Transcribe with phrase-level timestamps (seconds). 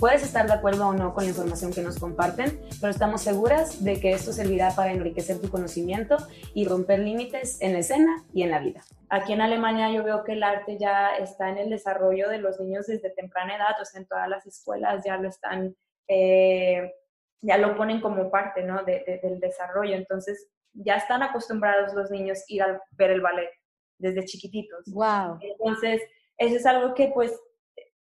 [0.00, 3.84] Puedes estar de acuerdo o no con la información que nos comparten, pero estamos seguras
[3.84, 6.16] de que esto servirá para enriquecer tu conocimiento
[6.54, 8.80] y romper límites en la escena y en la vida.
[9.10, 12.58] Aquí en Alemania yo veo que el arte ya está en el desarrollo de los
[12.58, 15.76] niños desde temprana edad, o sea, en todas las escuelas ya lo están,
[16.08, 16.94] eh,
[17.42, 18.82] ya lo ponen como parte ¿no?
[18.84, 19.96] del desarrollo.
[19.96, 23.50] Entonces, ya están acostumbrados los niños a ir a ver el ballet
[23.98, 24.82] desde chiquititos.
[24.86, 25.38] Wow.
[25.42, 26.00] Entonces,
[26.38, 27.38] eso es algo que pues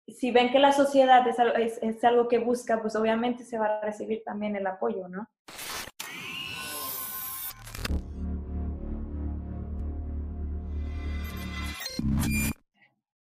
[0.07, 3.81] si ven que la sociedad es, es, algo que busca, pues obviamente se va a
[3.81, 5.27] recibir también el apoyo, ¿no?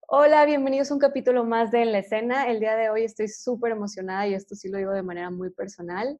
[0.07, 2.47] Hola, bienvenidos a un capítulo más de En la Escena.
[2.47, 5.49] El día de hoy estoy súper emocionada y esto sí lo digo de manera muy
[5.51, 6.19] personal,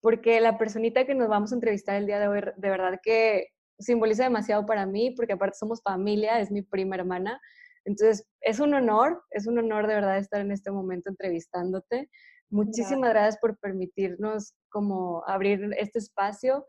[0.00, 3.48] porque la personita que nos vamos a entrevistar el día de hoy de verdad que
[3.78, 7.40] simboliza demasiado para mí, porque aparte somos familia, es mi prima hermana.
[7.86, 12.10] Entonces, es un honor, es un honor de verdad estar en este momento entrevistándote.
[12.50, 16.66] Muchísimas gracias, por permitirnos como abrir este espacio.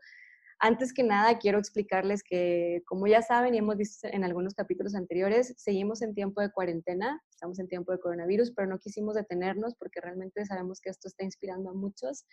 [0.60, 4.94] Antes que nada, quiero explicarles que, como ya saben y hemos visto en algunos capítulos
[4.94, 9.74] anteriores, seguimos en tiempo de cuarentena, estamos en tiempo de coronavirus, pero no quisimos detenernos
[9.76, 12.26] porque realmente sabemos que esto está inspirando a muchos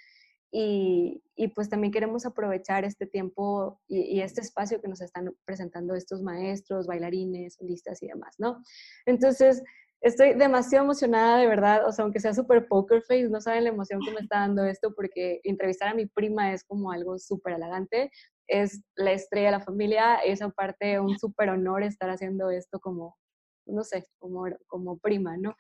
[0.51, 1.21] y,
[1.53, 6.88] pues también queremos aprovechar este tiempo y, este espacio que nos están presentando estos maestros,
[6.88, 8.61] bailarines, solistas y demás, ¿no?
[9.05, 9.61] Entonces,
[10.01, 13.71] estoy demasiado emocionada, de verdad, o sea, aunque sea súper poker face, no saben la
[13.71, 17.53] emoción que me está dando esto, porque entrevistar a mi prima es como algo súper
[17.53, 18.11] halagante,
[18.47, 23.17] es la estrella de la familia, es aparte un súper honor estar haciendo esto como,
[23.66, 25.55] no sé, como, como prima, ¿no?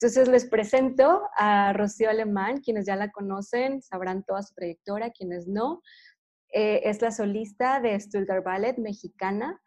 [0.00, 5.46] Entonces les presento a Rocío Alemán, quienes ya la conocen, sabrán toda su trayectoria, quienes
[5.46, 5.80] no.
[6.52, 9.60] Eh, es la solista de Stuttgart Ballet mexicana.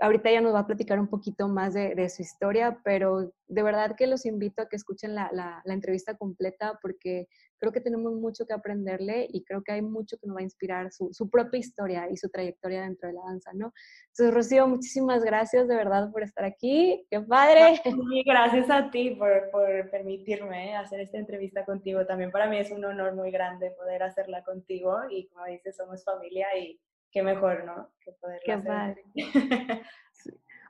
[0.00, 3.96] Ahorita ya nos va a platicar un poquito más de, su historia, pero de verdad
[3.96, 7.26] que los invito a que escuchen la, la, la entrevista completa porque
[7.58, 10.44] creo que tenemos mucho que aprenderle y creo que hay mucho que nos va a
[10.44, 13.72] inspirar su, su, propia historia y su trayectoria dentro de la danza, ¿no?
[14.08, 17.06] Entonces, Rocío, muchísimas gracias de verdad por estar aquí.
[17.10, 17.80] ¡Qué padre!
[17.96, 22.06] Muy gracias a ti por, por permitirme hacer esta entrevista contigo.
[22.06, 26.04] También para mí es un honor muy grande poder hacerla contigo y como dices, somos
[26.04, 26.78] familia y
[27.16, 27.90] qué mejor, ¿no?
[27.98, 29.04] Que poderla Qué padre.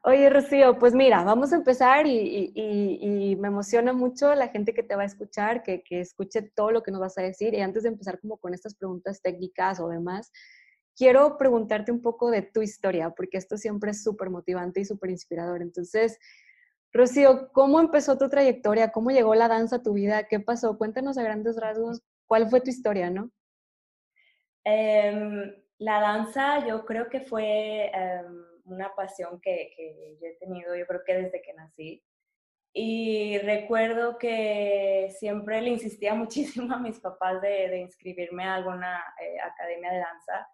[0.05, 4.95] Oye, Rocío, pues mira, vamos a empezar y, me emociona mucho la gente que te
[4.95, 7.53] va a escuchar, que, escuche todo lo que nos vas a decir.
[7.53, 10.31] Y antes de empezar como con estas preguntas técnicas o demás,
[10.95, 15.11] quiero preguntarte un poco de tu historia, porque esto siempre es súper motivante y súper
[15.11, 15.63] inspirador.
[15.63, 16.17] Entonces,
[16.93, 18.93] Rocío, ¿cómo empezó tu trayectoria?
[18.93, 20.29] ¿Cómo llegó la danza a tu vida?
[20.29, 20.79] ¿Qué pasó?
[20.79, 23.33] Cuéntanos a grandes rasgos cuál fue tu historia, ¿no?
[24.63, 27.91] Em, la danza yo creo que fue...
[27.93, 32.05] Em, una pasión que, yo he tenido, yo creo que desde que nací.
[32.73, 39.03] Y recuerdo que siempre le insistía muchísimo a mis papás de, de inscribirme a alguna
[39.21, 40.49] eh, academia de danza,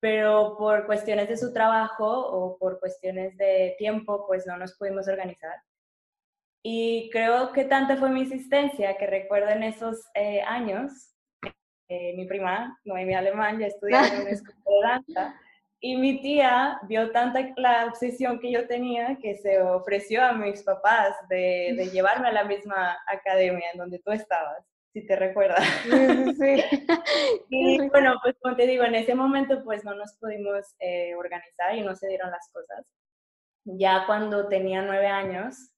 [0.00, 5.06] pero por cuestiones de su trabajo o por cuestiones de tiempo, pues no nos pudimos
[5.06, 5.62] organizar.
[6.64, 11.11] Y creo que tanta fue mi insistencia que recuerdo en esos eh, años,
[11.92, 15.34] eh, mi prima, Noemi Alemán, ya estudiaba en una escuela de danza,
[15.84, 20.62] y mi tía vio tanta la obsesión que yo tenía que se ofreció a mis
[20.62, 25.66] papás de, de llevarme a la misma academia en donde tú estabas, si te recuerdas.
[25.82, 26.62] Sí,
[27.50, 31.74] y bueno, pues como te digo, en ese momento pues no nos pudimos eh, organizar
[31.74, 32.86] y no se dieron las cosas.
[33.64, 35.72] Ya cuando tenía nueve años,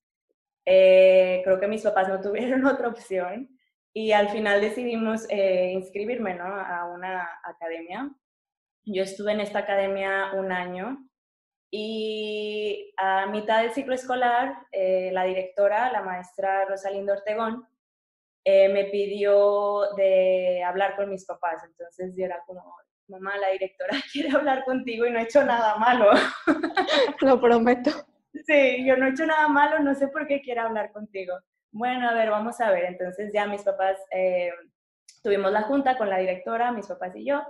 [0.66, 3.53] eh, creo que mis papás no tuvieron otra opción
[3.94, 6.44] y al final decidimos eh, inscribirme ¿no?
[6.44, 8.10] a una academia
[8.86, 11.08] yo estuve en esta academia un año
[11.70, 17.66] y a mitad del ciclo escolar, eh, la directora, la maestra Rosalinda Ortegón,
[18.44, 21.64] eh, me pidió de hablar con mis papás.
[21.64, 22.76] Entonces yo era como,
[23.08, 26.10] mamá, la directora quiere hablar contigo y no he hecho nada malo.
[27.22, 27.90] Lo prometo.
[28.46, 31.34] Sí, yo no he hecho nada malo, no sé por qué quiere hablar contigo.
[31.74, 32.84] Bueno, a ver, vamos a ver.
[32.84, 34.52] Entonces ya mis papás, eh,
[35.24, 37.42] tuvimos la junta con la directora, mis papás y yo,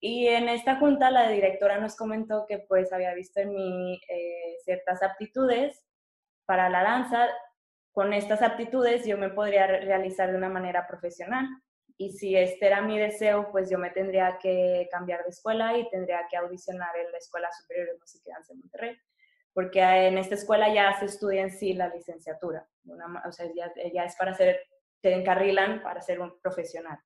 [0.00, 4.56] y en esta junta la directora nos comentó que pues había visto en mí eh,
[4.64, 5.82] ciertas aptitudes
[6.44, 7.30] para la danza.
[7.92, 11.46] Con estas aptitudes yo me podría realizar de una manera profesional.
[11.96, 15.88] y si este era mi deseo, pues yo me tendría que cambiar de escuela y
[15.90, 18.96] tendría que audicionar en la Escuela Superior de Música y de Monterrey,
[19.54, 22.66] porque en esta escuela ya se estudia en sí la licenciatura,
[23.26, 24.60] o sea, ya, ya es para ser,
[25.00, 26.98] te encarrilan para ser un profesional.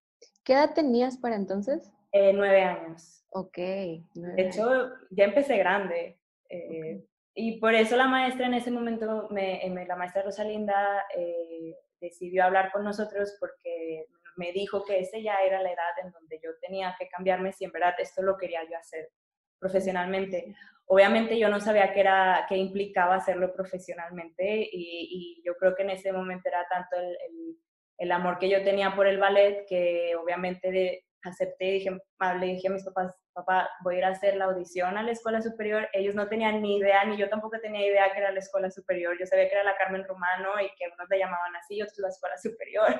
[0.42, 1.92] ¿Qué edad tenías para entonces?
[2.10, 3.24] Eh, nueve años.
[3.30, 3.58] Ok.
[3.58, 4.02] de
[4.36, 6.18] hecho, ya empecé grande.
[6.48, 12.44] Eh, y por eso la maestra en ese momento, me, la maestra Rosalinda, eh, decidió
[12.44, 14.06] hablar con nosotros porque
[14.36, 17.64] me dijo que esa ya era la edad en donde yo tenía que cambiarme si
[17.64, 19.10] en verdad esto lo quería yo hacer
[19.58, 20.54] profesionalmente.
[20.86, 25.90] Obviamente yo no sabía qué, era, qué implicaba hacerlo profesionalmente y, yo creo que en
[25.90, 27.56] ese momento era tanto el,
[27.98, 31.90] el, amor que yo tenía por el ballet que obviamente de, acepté y dije,
[32.40, 35.12] le dije a mis papás, papá, voy a ir a hacer la audición a la
[35.12, 35.88] escuela superior.
[35.92, 39.16] Ellos no tenían ni idea, ni yo tampoco tenía idea que era la escuela superior.
[39.18, 42.08] Yo sabía que era la Carmen Romano y que unos le llamaban así, otros la
[42.08, 42.96] escuela superior,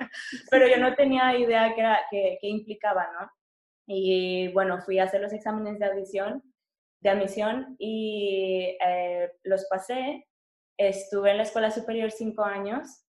[0.50, 3.30] pero yo no tenía idea era, qué, implicaba, ¿no?
[3.86, 6.42] Y bueno, fui a hacer los exámenes de audición,
[7.00, 10.26] de admisión y eh, los pasé.
[10.76, 13.04] Estuve en la escuela superior cinco años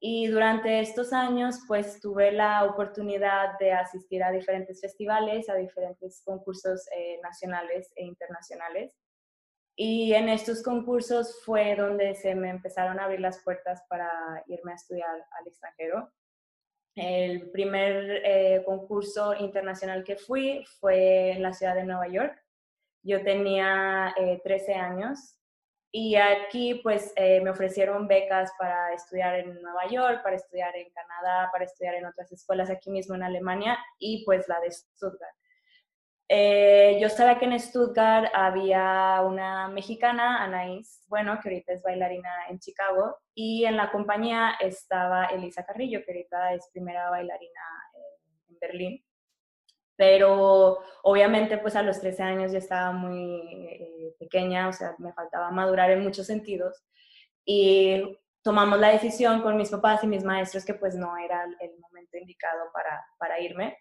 [0.00, 6.22] y durante estos años, pues tuve la oportunidad de asistir a diferentes festivales, a diferentes
[6.24, 8.94] concursos eh, nacionales e internacionales.
[9.78, 14.10] Y en estos concursos fue donde se me empezaron a abrir las puertas para
[14.46, 16.10] irme a estudiar al extranjero.
[16.94, 22.42] El primer eh, concurso internacional que fui fue en la ciudad de Nueva York.
[23.06, 24.12] Yo tenía
[24.42, 25.38] 13 eh, años
[25.92, 30.90] y aquí pues eh, me ofrecieron becas para estudiar en Nueva York, para estudiar en
[30.90, 35.36] Canadá, para estudiar en otras escuelas aquí mismo en Alemania y pues la de Stuttgart.
[36.28, 42.48] Eh, yo sabía que en Stuttgart había una mexicana, Anaís, bueno, que ahorita es bailarina
[42.48, 47.60] en Chicago, y en la compañía estaba Elisa Carrillo, que ahorita es primera bailarina
[48.48, 49.05] en Berlín
[49.96, 55.12] pero obviamente pues a los 13 años ya estaba muy eh, pequeña, o sea, me
[55.12, 56.84] faltaba madurar en muchos sentidos
[57.44, 61.78] y tomamos la decisión con mis papás y mis maestros que pues no era el
[61.80, 63.78] momento indicado para, para irme.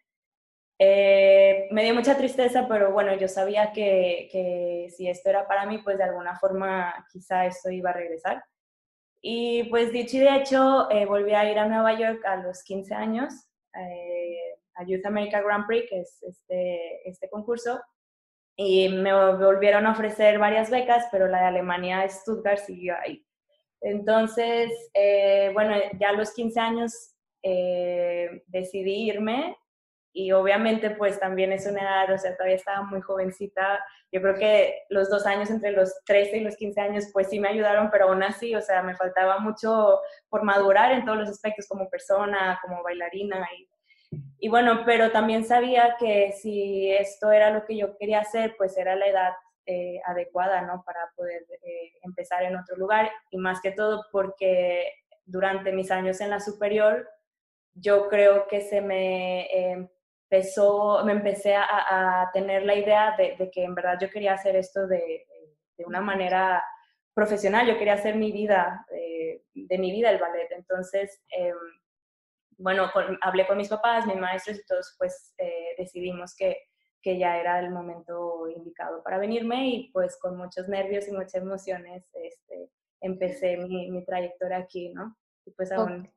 [0.77, 5.65] Eh, me dio mucha tristeza, pero bueno, yo sabía que, que, si esto era para
[5.65, 8.43] mí, pues de alguna forma quizá esto iba a regresar.
[9.21, 12.63] Y pues dicho y de hecho, eh, volví a ir a Nueva York a los
[12.63, 13.33] 15 años
[14.75, 17.81] a Youth America Grand Prix, que es este, este concurso,
[18.55, 23.25] y me volvieron a ofrecer varias becas, pero la de Alemania, Stuttgart, siguió ahí.
[23.81, 29.57] Entonces, eh, bueno, ya a los 15 años eh, decidí irme
[30.11, 33.83] y obviamente pues también es una edad, o sea, todavía estaba muy jovencita.
[34.11, 37.39] Yo creo que los dos años entre los 13 y los 15 años pues sí
[37.39, 39.99] me ayudaron, pero aún así, o sea, me faltaba mucho
[40.29, 43.67] por madurar en todos los aspectos como persona, como bailarina y
[44.39, 48.77] y bueno, pero también sabía que si esto era lo que yo quería hacer, pues
[48.77, 49.33] era la edad
[49.65, 50.83] eh, adecuada, ¿no?
[50.85, 54.91] Para poder eh, empezar en otro lugar y más que todo porque
[55.25, 57.09] durante mis años en la superior,
[57.73, 63.75] yo creo que se me empezó, me empecé a, tener la idea de, que en
[63.75, 65.25] verdad yo quería hacer esto de,
[65.77, 66.63] de una manera
[67.15, 70.51] profesional, yo quería hacer mi vida, eh, de mi vida el ballet.
[70.51, 71.23] Entonces,
[72.57, 72.89] bueno,
[73.21, 76.57] hablé con mis papás, mis maestros y todos, pues eh, decidimos que,
[77.01, 81.35] que, ya era el momento indicado para venirme y pues con muchos nervios y muchas
[81.35, 82.69] emociones este,
[83.01, 85.15] empecé mi, mi trayectoria aquí, ¿no?
[85.45, 86.11] Y pues aún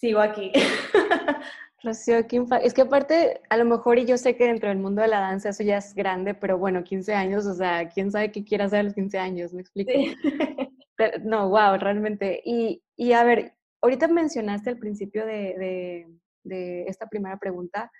[0.00, 0.52] sigo aquí.
[1.82, 2.18] Rocío,
[2.62, 5.20] es que aparte, a lo mejor, y yo sé que dentro del mundo de la
[5.20, 8.64] danza eso ya es grande, pero bueno, 15 años, o sea, ¿quién sabe qué quiere
[8.64, 9.54] hacer a los 15 años?
[9.54, 9.92] ¿Me explico?
[11.22, 12.42] no, wow, realmente.
[12.44, 16.06] Y, y a ver, ahorita mencionaste al principio de,
[16.44, 17.90] esta primera pregunta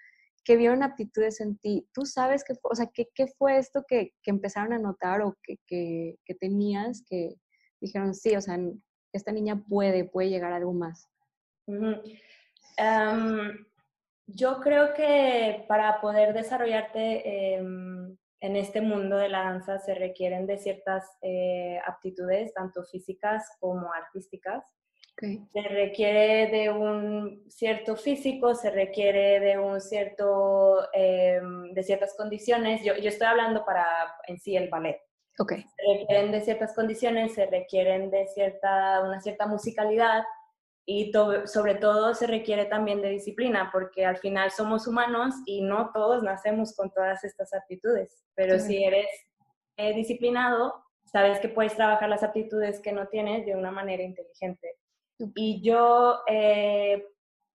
[0.45, 1.87] que vieron aptitudes en ti.
[1.93, 7.05] ¿Tú sabes qué o sea, qué, fue esto que, empezaron a notar o que, tenías
[7.09, 7.35] que
[7.81, 8.59] dijeron, sí, o sea,
[9.13, 11.09] esta niña puede, puede llegar a algo más?
[12.77, 13.67] Em,
[14.27, 20.47] yo creo que para poder desarrollarte em, en este mundo de la danza se requieren
[20.47, 24.65] de ciertas eh, aptitudes, tanto físicas como artísticas.
[25.21, 32.83] Se requiere de un cierto físico, se requiere de un cierto, em, de ciertas condiciones.
[32.83, 33.87] Yo, yo, estoy hablando para
[34.27, 35.01] en sí el ballet.
[35.39, 35.63] Okay.
[35.63, 40.23] Se requieren de ciertas condiciones, se requieren de cierta, una cierta musicalidad
[40.87, 41.13] y
[41.45, 46.23] sobre todo se requiere también de disciplina, porque al final somos humanos y no todos
[46.23, 49.07] nacemos con todas estas aptitudes, pero si eres
[49.77, 50.75] eh, disciplinado,
[51.05, 54.80] sabes que puedes trabajar las aptitudes que no tienes de una manera inteligente.
[55.35, 57.05] Y yo, eh,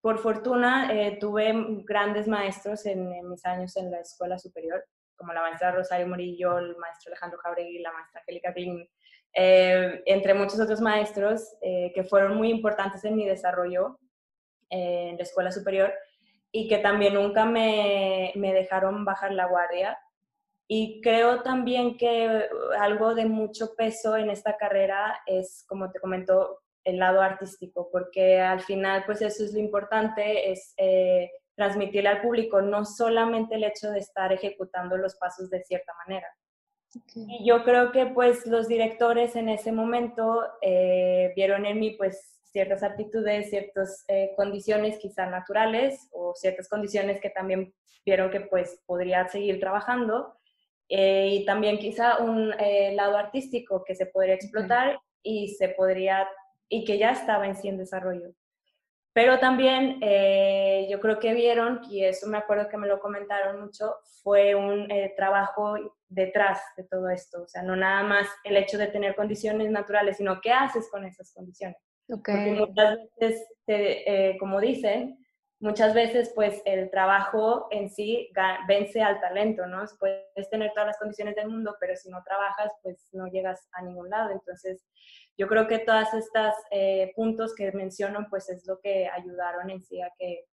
[0.05, 1.51] por fortuna eh, tuve
[1.84, 6.77] grandes maestros en, mis años en la escuela superior, como la maestra Rosario Murillo, el
[6.77, 8.88] maestro Alejandro Jauregui, la maestra Angélica Klein,
[9.34, 14.00] eh, entre muchos otros maestros eh, que fueron muy importantes en mi desarrollo
[14.69, 15.91] en la escuela superior
[16.51, 19.98] y que también nunca me, me dejaron bajar la guardia.
[20.67, 22.48] Y creo también que
[22.79, 28.39] algo de mucho peso en esta carrera es, como te comento, el lado artístico, porque
[28.39, 33.63] al final, pues eso es lo importante, es eh, transmitirle al público no solamente el
[33.63, 36.27] hecho de estar ejecutando los pasos de cierta manera.
[37.13, 42.39] Y yo creo que pues los directores en ese momento eh, vieron en mí pues
[42.44, 47.74] ciertas aptitudes, ciertas eh, condiciones quizá naturales o ciertas condiciones que también
[48.06, 50.38] vieron que pues podría seguir trabajando
[50.88, 52.51] y también quizá un
[52.92, 56.27] lado artístico que se podría explotar y se podría
[56.69, 58.34] y que ya estaba en sí en desarrollo.
[59.13, 63.62] Pero también eh, yo creo que vieron, y eso me acuerdo que me lo comentaron
[63.62, 65.75] mucho, fue un eh, trabajo
[66.10, 67.43] detrás de todo esto.
[67.43, 71.05] O sea, no nada más el hecho de tener condiciones naturales, sino qué haces con
[71.05, 71.77] esas condiciones.
[72.07, 75.25] Porque muchas veces, eh, como dicen,
[75.59, 78.29] muchas veces pues el trabajo en sí
[78.67, 79.83] vence al talento, ¿no?
[80.00, 83.81] Puedes tener todas las condiciones del mundo, pero si no trabajas, pues no llegas a
[83.81, 84.31] ningún lado.
[84.31, 84.85] Entonces,
[85.38, 89.81] yo creo que todas estas eh, puntos que menciono, pues es lo que ayudaron en
[89.81, 90.45] sí a que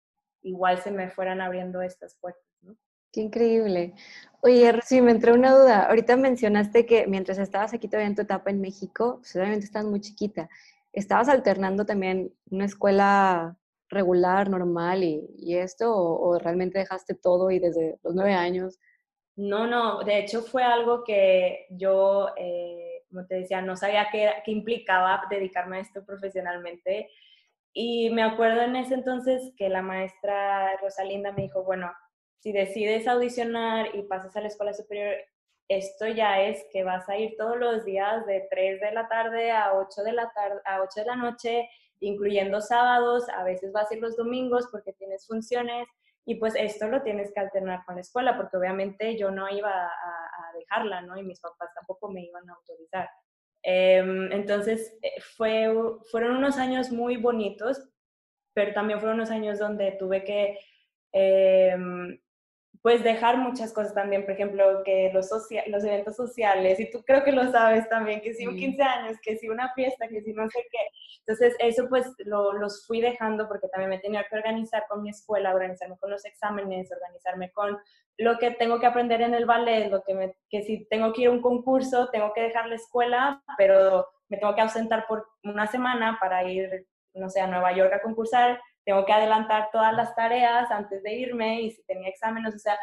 [0.43, 2.43] igual se me fueran abriendo estas puertas.
[2.61, 2.75] ¿no?
[3.11, 3.93] Qué increíble.
[4.41, 5.85] Oye, Rosy, me entró una duda.
[5.87, 9.85] Ahorita mencionaste que mientras estabas aquí todavía en tu etapa en México, pues obviamente estás
[9.85, 10.49] muy chiquita,
[10.93, 13.57] ¿estabas alternando también una escuela
[13.91, 15.93] regular, normal y, esto?
[15.95, 18.79] O, realmente dejaste todo y desde los nueve años?
[19.35, 22.29] No, no, de hecho fue algo que yo...
[22.37, 27.09] Eh, como te decía, no sabía qué, qué implicaba dedicarme a esto profesionalmente.
[27.73, 31.91] Y me acuerdo en ese entonces que la maestra Rosalinda me dijo, bueno,
[32.39, 35.15] si decides audicionar y pasas a la escuela superior,
[35.67, 39.51] esto ya es que vas a ir todos los días de 3 de la tarde
[39.51, 41.69] a 8 de la, tarde, a 8 de la noche,
[42.01, 45.87] incluyendo sábados, a veces vas a ir los domingos porque tienes funciones
[46.25, 49.71] y pues esto lo tienes que alternar con la escuela, porque obviamente yo no iba
[49.71, 49.91] a,
[50.53, 51.17] dejarla, ¿no?
[51.17, 53.09] Y mis papás tampoco me iban a autorizar.
[53.63, 55.73] Em, entonces, eh, fue,
[56.11, 57.81] fueron unos años muy bonitos,
[58.53, 60.59] pero también fueron unos años donde tuve que
[61.13, 62.20] em,
[62.81, 65.29] pues dejar muchas cosas también, por ejemplo, que los,
[65.67, 69.17] los eventos sociales, y tú creo que lo sabes también, que si un 15 años,
[69.21, 70.79] que si una fiesta, que si no sé qué.
[71.19, 75.11] Entonces, eso pues lo, los fui dejando porque también me tenía que organizar con mi
[75.11, 77.77] escuela, organizarme con los exámenes, organizarme con
[78.17, 81.21] lo que tengo que aprender en el ballet, lo que, me, que si tengo que
[81.21, 85.27] ir a un concurso, tengo que dejar la escuela, pero me tengo que ausentar por
[85.43, 89.93] una semana para ir, no sé, a Nueva York a concursar tengo que adelantar todas
[89.93, 92.77] las tareas antes de irme y si tenía exámenes, o sea,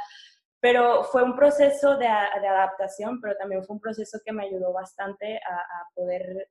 [0.61, 4.73] pero fue un proceso de, de adaptación, pero también fue un proceso que me ayudó
[4.73, 6.49] bastante a, poder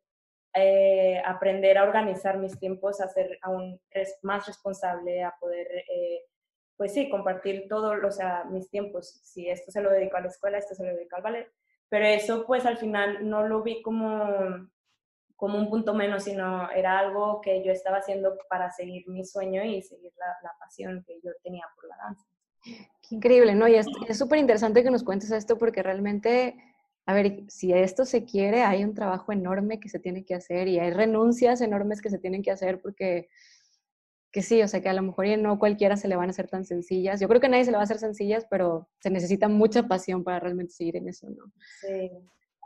[0.53, 3.79] eh, aprender a organizar mis tiempos, a ser aún
[4.21, 6.23] más responsable, a poder, eh,
[6.77, 9.19] pues sí, compartir todos o sea, mis tiempos.
[9.23, 11.51] Si esto se lo dedico a la escuela, esto se lo dedico al ballet.
[11.89, 14.69] Pero eso, pues al final no lo vi como
[15.37, 19.63] como un punto menos, sino era algo que yo estaba haciendo para seguir mi sueño
[19.63, 22.25] y seguir la, pasión que yo tenía por la danza.
[22.63, 23.67] Qué increíble, ¿no?
[23.67, 26.57] Y es súper interesante que nos cuentes esto porque realmente,
[27.05, 30.67] a ver, si esto se quiere, hay un trabajo enorme que se tiene que hacer
[30.67, 33.29] y hay renuncias enormes que se tienen que hacer porque,
[34.31, 36.31] que sí, o sea, que a lo mejor ya no cualquiera se le van a
[36.31, 37.19] hacer tan sencillas.
[37.19, 39.83] Yo creo que a nadie se le va a hacer sencillas, pero se necesita mucha
[39.87, 41.53] pasión para realmente seguir en eso, ¿no?
[41.79, 42.09] Sí.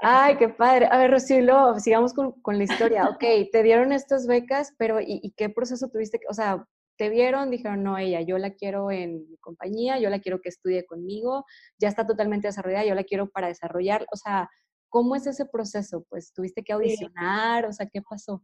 [0.04, 0.88] Ay, qué padre.
[0.90, 3.04] A ver, Rocío, sigamos con, con, la historia.
[3.16, 6.20] Ok, te dieron estas becas, pero ¿y, qué proceso tuviste?
[6.28, 6.66] O sea,
[6.98, 10.50] te vieron, dijeron, no, ella, yo la quiero en mi compañía, yo la quiero que
[10.50, 11.46] estudie conmigo,
[11.80, 14.06] ya está totalmente desarrollada, yo la quiero para desarrollar.
[14.12, 14.50] O sea,
[14.90, 16.04] ¿cómo es ese proceso?
[16.10, 18.42] Pues tuviste que audicionar, o sea, ¿qué pasó?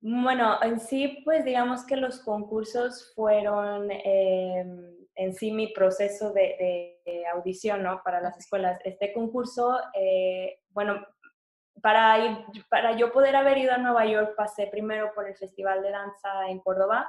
[0.00, 6.92] Bueno, en sí, pues digamos que los concursos fueron em, en sí mi proceso de,
[7.34, 8.02] audición ¿no?
[8.04, 8.78] para las escuelas.
[8.84, 11.04] Este concurso, eh, bueno,
[11.80, 15.90] para, para yo poder haber ido a Nueva York, pasé primero por el Festival de
[15.90, 17.08] Danza en Córdoba.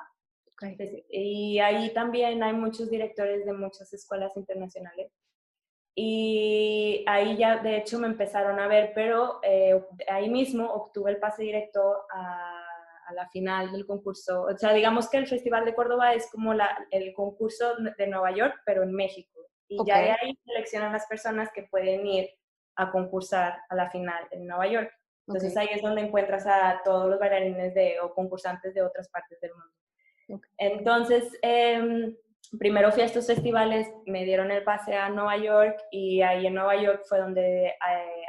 [1.09, 5.11] Y ahí también hay muchos directores de muchas escuelas internacionales.
[5.93, 11.19] Y ahí ya, de hecho, me empezaron a ver, pero eh, ahí mismo obtuve el
[11.19, 12.57] pase directo a
[13.07, 14.43] a la final del concurso.
[14.43, 18.31] O sea, digamos que el Festival de Córdoba es como la, el concurso de Nueva
[18.31, 19.47] York, pero en México.
[19.69, 22.29] Y ya de ahí seleccionan las personas que pueden ir
[22.77, 24.91] a concursar a la final en Nueva York.
[25.27, 29.39] Entonces ahí es donde encuentras a todos los bailarines de, o concursantes de otras partes
[29.41, 30.41] del mundo.
[30.57, 32.15] Entonces, em,
[32.59, 36.53] primero fui a estos festivales, me dieron el pase a Nueva York y ahí en
[36.53, 37.73] Nueva York fue donde, eh,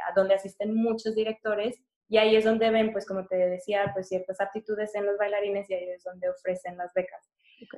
[0.07, 4.09] a donde asisten muchos directores y ahí es donde ven, pues como te decía, pues
[4.09, 7.29] ciertas aptitudes en los bailarines y ahí es donde ofrecen las becas.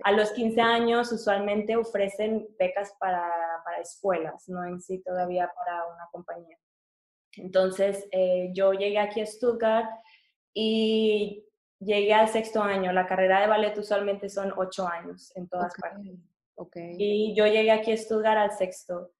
[0.04, 3.30] A los 15 años usualmente ofrecen becas para,
[3.64, 6.58] para, escuelas, no en sí todavía para una compañía.
[7.38, 9.90] Entonces eh, yo llegué aquí a Stuttgart
[10.54, 11.46] y
[11.80, 12.92] llegué al sexto año.
[12.92, 16.14] La carrera de ballet usualmente son ocho años en todas partes.
[16.56, 16.96] Okay.
[16.98, 19.12] Y yo llegué aquí a Stuttgart al sexto.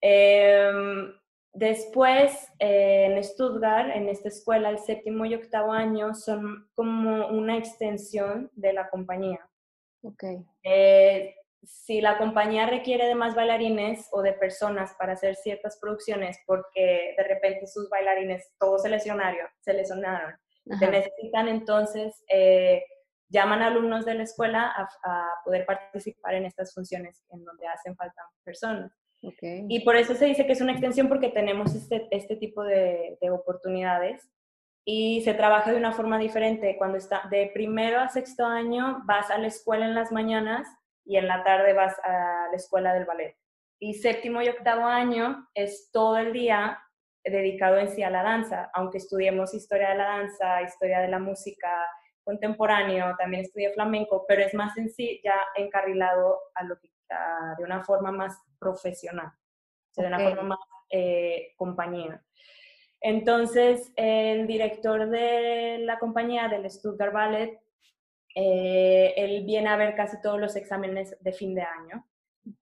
[0.00, 1.12] Em,
[1.52, 7.56] después, eh, en Stuttgart, en esta escuela, el séptimo y octavo año son como una
[7.56, 9.40] extensión de la compañía.
[10.04, 10.44] Okay.
[10.62, 11.34] Eh,
[11.66, 17.14] si la compañía requiere de más bailarines o de personas para hacer ciertas producciones porque
[17.16, 20.34] de repente sus bailarines todos se lesionaron, se lesionaron,
[20.78, 22.82] se necesitan entonces eh,
[23.28, 27.96] llaman a alumnos de la escuela a, poder participar en estas funciones en donde hacen
[27.96, 28.92] falta personas.
[29.22, 29.64] Okay.
[29.68, 33.16] Y por eso se dice que es una extensión porque tenemos este, este tipo de,
[33.22, 34.30] de, oportunidades
[34.84, 36.76] y se trabaja de una forma diferente.
[36.76, 40.68] Cuando está de primero a sexto año vas a la escuela en las mañanas
[41.04, 43.36] y en la tarde vas a la escuela del ballet.
[43.78, 46.80] Y séptimo y octavo año es todo el día
[47.24, 51.18] dedicado en sí a la danza, aunque estudiemos historia de la danza, historia de la
[51.18, 51.70] música,
[52.22, 56.90] contemporáneo, también estudié flamenco, pero es más en sí ya encarrilado a lo que,
[57.58, 59.30] de una forma más profesional,
[59.96, 60.58] de una forma más
[60.90, 62.22] eh, compañía.
[63.06, 67.60] Entonces, el director de la compañía del Stuttgart Ballet,
[68.34, 72.06] eh, él viene a ver casi todos los exámenes de fin de año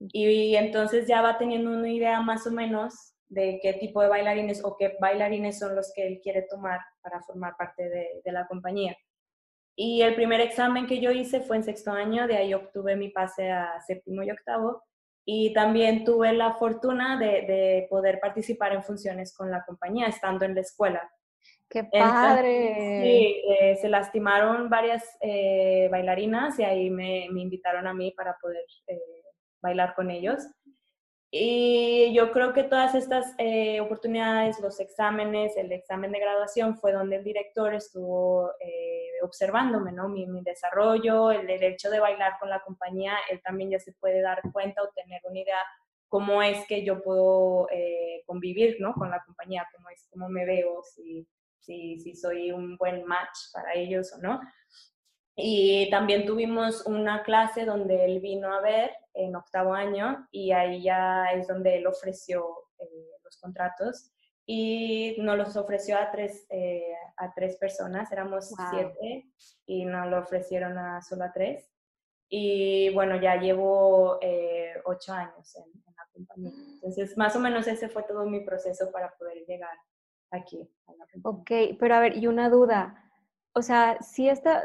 [0.01, 4.65] y, entonces ya va teniendo una idea más o menos de qué tipo de bailarines
[4.65, 7.89] o qué bailarines son los que él quiere tomar para formar parte
[8.25, 8.97] de la compañía.
[9.77, 13.11] Y el primer examen que yo hice fue en sexto año, de ahí obtuve mi
[13.11, 14.83] pase a séptimo y octavo.
[15.25, 20.55] Y también tuve la fortuna de, poder participar en funciones con la compañía, estando en
[20.55, 21.11] la escuela.
[21.69, 23.01] ¡Qué padre!
[23.03, 28.37] sí, eh, se lastimaron varias eh, bailarinas y ahí me, me, invitaron a mí para
[28.41, 29.01] poder eh,
[29.63, 30.47] bailar con ellos.
[31.35, 36.93] Y yo creo que todas estas eh, oportunidades, los exámenes, el examen de graduación, fue
[36.93, 40.09] donde el director estuvo eh, observándome, ¿no?
[40.09, 44.41] Mi, desarrollo, el, derecho de bailar con la compañía, él también ya se puede dar
[44.53, 45.59] cuenta o tener una idea
[46.09, 48.93] cómo es que yo puedo eh, convivir, ¿no?
[48.95, 51.27] Con la compañía, cómo es, cómo me veo, si,
[51.59, 54.41] si, si soy un buen match para ellos o no.
[55.35, 60.83] Y también tuvimos una clase donde él vino a ver en octavo año y ahí
[60.83, 62.47] ya es donde él ofreció
[62.79, 64.12] eh, los contratos
[64.47, 69.31] y nos los ofreció a tres, eh, a tres personas, éramos siete
[69.67, 71.71] y nos lo ofrecieron a solo a tres.
[72.29, 76.53] Y bueno, ya llevo eh, ocho años en, la compañía.
[76.75, 79.77] Entonces, más o menos ese fue todo mi proceso para poder llegar
[80.31, 80.69] aquí.
[80.87, 83.11] A la ok, pero a ver, y una duda.
[83.55, 84.65] O sea, si esta,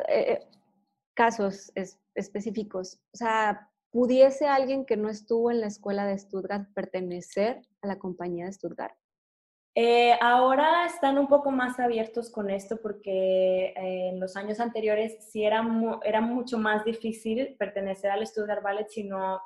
[1.13, 1.74] casos
[2.16, 7.88] específicos, o sea, ¿pudiese alguien que no estuvo en la escuela de Stuttgart pertenecer a
[7.88, 8.96] la compañía de Stuttgart?
[9.80, 15.30] Eh, ahora están un poco más abiertos con esto porque eh, en los años anteriores
[15.32, 15.63] sí era,
[16.04, 19.40] era mucho más difícil pertenecer al Stuttgart Ballet si no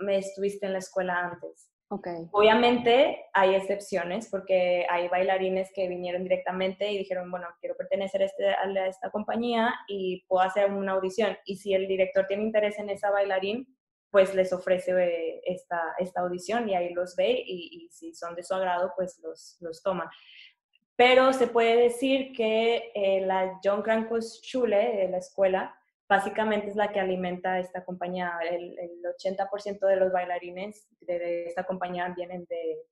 [0.00, 1.70] me estuviste en la escuela antes.
[1.90, 2.26] Okay.
[2.32, 8.24] Obviamente hay excepciones porque hay bailarines que vinieron directamente y dijeron, bueno, quiero pertenecer a,
[8.24, 11.38] este, a esta compañía y puedo hacer una audición.
[11.44, 13.77] Y si el director tiene interés en esa bailarín,
[14.10, 18.42] pues les ofrece eh, esta, esta audición y ahí los ve y, si son de
[18.42, 20.10] su agrado, pues los, los toma.
[20.96, 26.76] Pero se puede decir que eh, la John Krankus Schule, de la escuela, básicamente es
[26.76, 28.32] la que alimenta esta compañía.
[28.50, 28.76] El,
[29.18, 32.82] 80% de los bailarines de, esta compañía vienen de,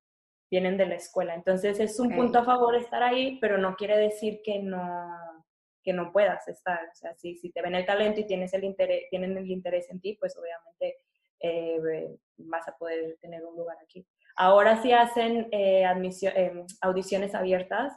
[0.50, 1.35] vienen de la escuela.
[1.35, 5.45] Entonces es un punto a favor estar ahí, pero no quiere decir que no,
[5.87, 6.81] que no puedas estar.
[6.92, 9.88] O sea, si, si te ven el talento y tienes el interés, tienen el interés
[9.88, 10.96] en ti, pues obviamente
[11.38, 14.05] eh, vas a poder tener un lugar aquí.
[14.37, 17.92] Ahora sí hacen eh, eh, audiciones abiertas,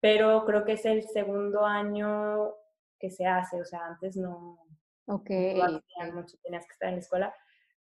[0.00, 2.54] pero creo que es el segundo año
[2.98, 4.58] que se hace, o sea, antes no,
[5.06, 5.30] Ok.
[6.12, 7.34] mucho, tenías que estar en la escuela.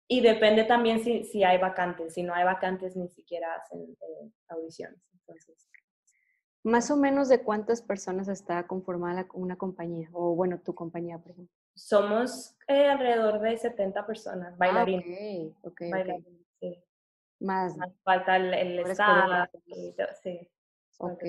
[0.06, 4.30] Y depende también si, si hay vacantes, si no hay vacantes ni siquiera hacen eh,
[4.50, 5.00] audiciones.
[5.14, 5.68] Entonces,
[6.64, 11.32] más o menos de cuántas personas está conformada una compañía, o bueno, tu compañía, por
[11.32, 11.54] ejemplo.
[11.74, 15.52] Somos eh, alrededor de 70 personas, bailarines.
[15.56, 16.84] Ah, okay, bailarines, sí.
[17.40, 17.74] Más.
[18.02, 19.48] falta el, el staff,
[20.22, 20.48] sí.
[20.98, 21.22] Ok.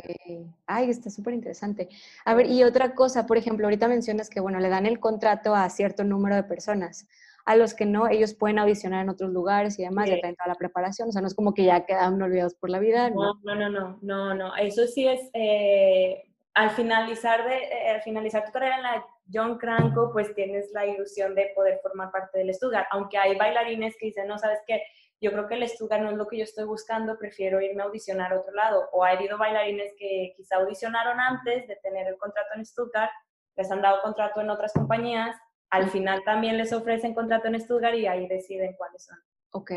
[0.65, 1.89] Ay, está súper interesante.
[2.25, 5.53] A ver, y otra cosa, por ejemplo, ahorita mencionas que, bueno, le dan el contrato
[5.53, 7.07] a cierto número de personas.
[7.49, 10.49] A los que no, ellos pueden audicionar en otros lugares y demás, ya traen toda
[10.49, 11.09] la preparación.
[11.09, 13.09] O sea, no es como que ya quedan olvidados por la vida.
[13.09, 14.55] No, no, no, no, no, no.
[14.55, 19.57] Eso sí es, eh, al, finalizar de, eh, al finalizar tu carrera en la John
[19.57, 22.85] Cranco, pues tienes la ilusión de poder formar parte del Stuttgart.
[22.91, 24.83] Aunque hay bailarines que dicen, no, sabes qué,
[25.19, 27.87] yo creo que el Stuttgart no es lo que yo estoy buscando, prefiero irme a
[27.87, 28.89] audicionar a otro lado.
[28.91, 33.09] O ha habido bailarines que quizá audicionaron antes de tener el contrato en Stuttgart,
[33.55, 35.35] les han dado contrato en otras compañías,
[35.69, 39.17] al final también les ofrecen contrato en Stuttgart y ahí deciden cuáles son.
[39.51, 39.71] Ok.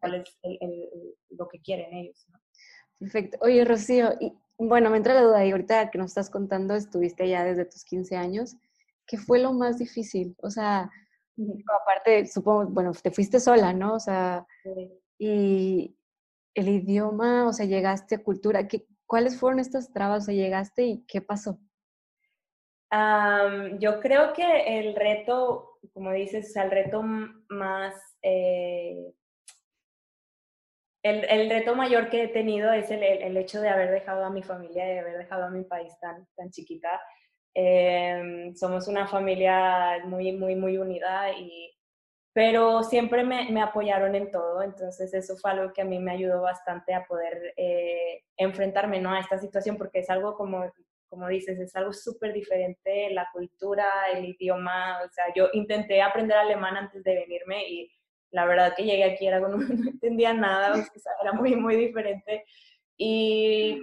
[0.00, 0.38] cuál es
[1.30, 2.26] lo que quieren ellos.
[2.98, 3.38] Perfecto.
[3.40, 7.28] Oye, Rocío, y, bueno, me entra la duda, y ahorita que nos estás contando, estuviste
[7.28, 8.56] ya desde tus 15 años,
[9.06, 10.34] ¿qué fue lo más difícil?
[10.42, 10.90] O sea,
[11.82, 13.94] aparte, supongo, bueno, te fuiste sola, ¿no?
[13.94, 14.46] O sea,
[15.18, 15.96] y
[16.54, 20.24] el idioma, o sea, llegaste a cultura, ¿qué, ¿cuáles fueron estas trabas?
[20.24, 21.58] O sea, llegaste y ¿qué pasó?
[22.90, 29.12] Yo creo que el reto, como dices, o sea, el reto más, eh,
[31.02, 34.30] el, el, reto mayor que he tenido es el, el, hecho de haber dejado a
[34.30, 37.00] mi familia, de haber dejado a mi país tan, tan chiquita.
[37.54, 41.72] Eh, somos una familia muy, muy, muy unida, y,
[42.32, 46.12] pero siempre me, me, apoyaron en todo, entonces eso fue algo que a mí me
[46.12, 49.10] ayudó bastante a poder eh, enfrentarme ¿no?
[49.12, 50.70] a esta situación, porque es algo como,
[51.08, 56.36] como dices, es algo súper diferente, la cultura, el idioma, o sea, yo intenté aprender
[56.36, 57.90] alemán antes de venirme y
[58.30, 61.76] la verdad que llegué aquí era como, no entendía nada, o sea, era muy, muy
[61.76, 62.44] diferente.
[62.96, 63.80] Y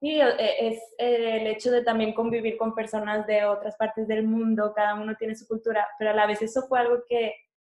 [0.00, 4.72] Sí, e, es el hecho de también convivir con personas de otras partes del mundo,
[4.74, 7.34] cada uno tiene su cultura, pero a la vez eso fue algo que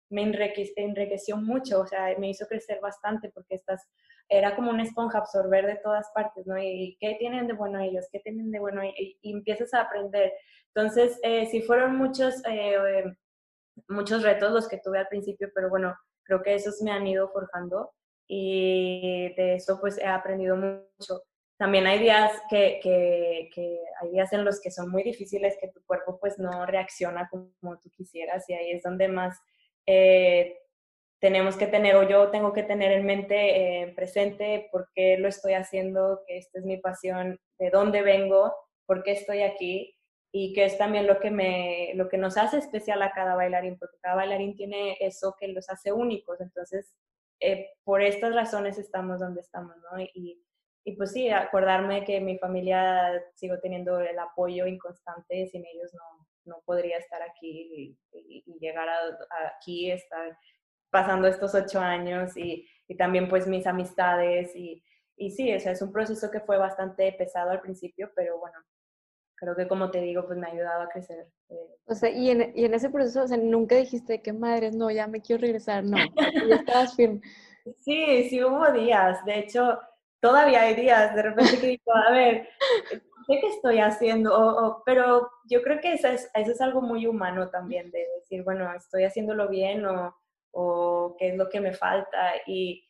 [0.10, 3.89] me enriqueció mucho, o sea, me hizo crecer bastante porque estás,
[4.30, 6.58] era como una esponja absorber de todas partes, ¿no?
[6.58, 10.34] Y qué tienen de bueno ellos, qué tienen de bueno, y, empiezas a aprender.
[10.74, 13.04] Entonces, eh, sí fueron muchos, eh,
[13.90, 17.30] muchos retos los que tuve al principio, pero bueno, creo que esos me han ido
[17.30, 17.92] forjando
[18.28, 21.24] y de eso pues he aprendido mucho
[21.58, 25.70] también hay días que, que, que, hay días en los que son muy difíciles, que
[25.70, 29.40] tu cuerpo pues no reacciona como tú quisieras y ahí es donde más
[29.86, 30.58] eh,
[31.24, 33.38] tenemos que tener o yo tengo que tener en mente
[33.84, 38.54] eh, presente por qué lo estoy haciendo, que esta es mi pasión, de dónde vengo,
[38.86, 39.98] por qué estoy aquí
[40.34, 43.80] y que es también lo que, me, lo que nos hace especial a cada bailarín,
[43.80, 46.42] porque cada bailarín tiene eso que los hace únicos.
[46.42, 46.94] Entonces,
[47.40, 50.02] eh, por estas razones estamos donde estamos, ¿no?
[50.02, 50.44] Y,
[50.84, 56.28] y pues sí, acordarme que mi familia sigo teniendo el apoyo inconstante, sin ellos no,
[56.44, 59.00] no podría estar aquí y, llegar a,
[59.56, 60.38] aquí, estar
[60.93, 64.84] pasando estos ocho años y, y también pues mis amistades y,
[65.17, 68.60] y sí, o sea, es un proceso que fue bastante pesado al principio, pero bueno,
[69.36, 71.27] creo que como te digo, pues me ha ayudado a crecer.
[71.49, 71.75] Eh.
[71.86, 74.91] O sea, y en, y en ese proceso, o sea, nunca dijiste, qué madre, no,
[74.91, 75.97] ya me quiero regresar, no,
[76.47, 77.21] ya estabas firme.
[77.79, 79.79] Sí, sí hubo días, de hecho,
[80.19, 82.49] todavía hay días de repente que digo, a ver,
[83.25, 84.84] ¿qué, estoy haciendo?
[84.86, 88.69] pero yo creo que eso es, eso es algo muy humano también, de decir, bueno,
[88.75, 90.13] estoy haciéndolo bien o,
[90.54, 92.34] o qué es lo que me falta.
[92.48, 92.88] Y,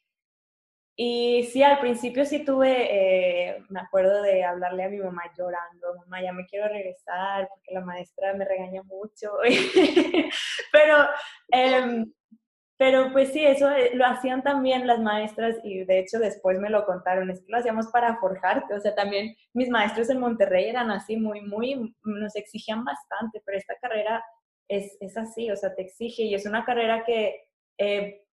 [0.95, 5.95] y sí, al principio sí tuve, eh, me acuerdo de hablarle a mi mamá llorando,
[5.97, 9.31] mamá, ya me quiero regresar porque la maestra me regaña mucho.
[10.71, 10.97] pero
[11.51, 12.05] eh,
[12.77, 16.69] pero pues sí, eso eh, lo hacían también las maestras y de hecho después me
[16.69, 20.69] lo contaron, es que lo hacíamos para forjarte, o sea, también mis maestros en Monterrey
[20.69, 24.21] eran así, muy, muy, nos exigían bastante, pero esta carrera
[24.67, 27.45] es, es así, o sea, te exige y es una carrera que
[27.77, 28.25] eh,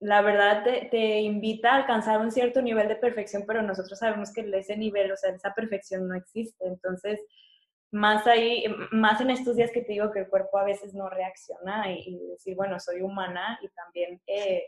[0.00, 4.32] la verdad te, te, invita a alcanzar un cierto nivel de perfección, pero nosotros sabemos
[4.32, 7.20] que ese nivel, o sea, esa perfección no existe, entonces
[7.92, 11.10] más ahí, más en estos días que te digo que el cuerpo a veces no
[11.10, 14.64] reacciona y, decir, bueno, soy humana y también eh,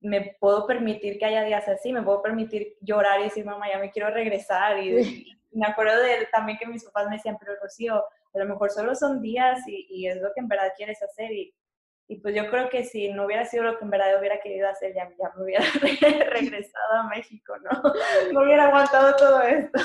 [0.00, 3.78] me puedo permitir que haya días así, me puedo permitir llorar y decir, mamá, ya
[3.78, 4.82] me quiero regresar.
[4.82, 8.70] Y, me acuerdo de también que mis papás me decían, pero Rocío, a lo mejor
[8.70, 11.32] solo son días y, y es lo que en verdad quieres hacer.
[11.32, 11.54] Y,
[12.10, 14.66] y pues yo creo que si no hubiera sido lo que en verdad hubiera querido
[14.66, 15.62] hacer, ya, ya me hubiera
[16.30, 17.70] regresado a México, ¿no?
[18.32, 19.78] No hubiera aguantado todo esto.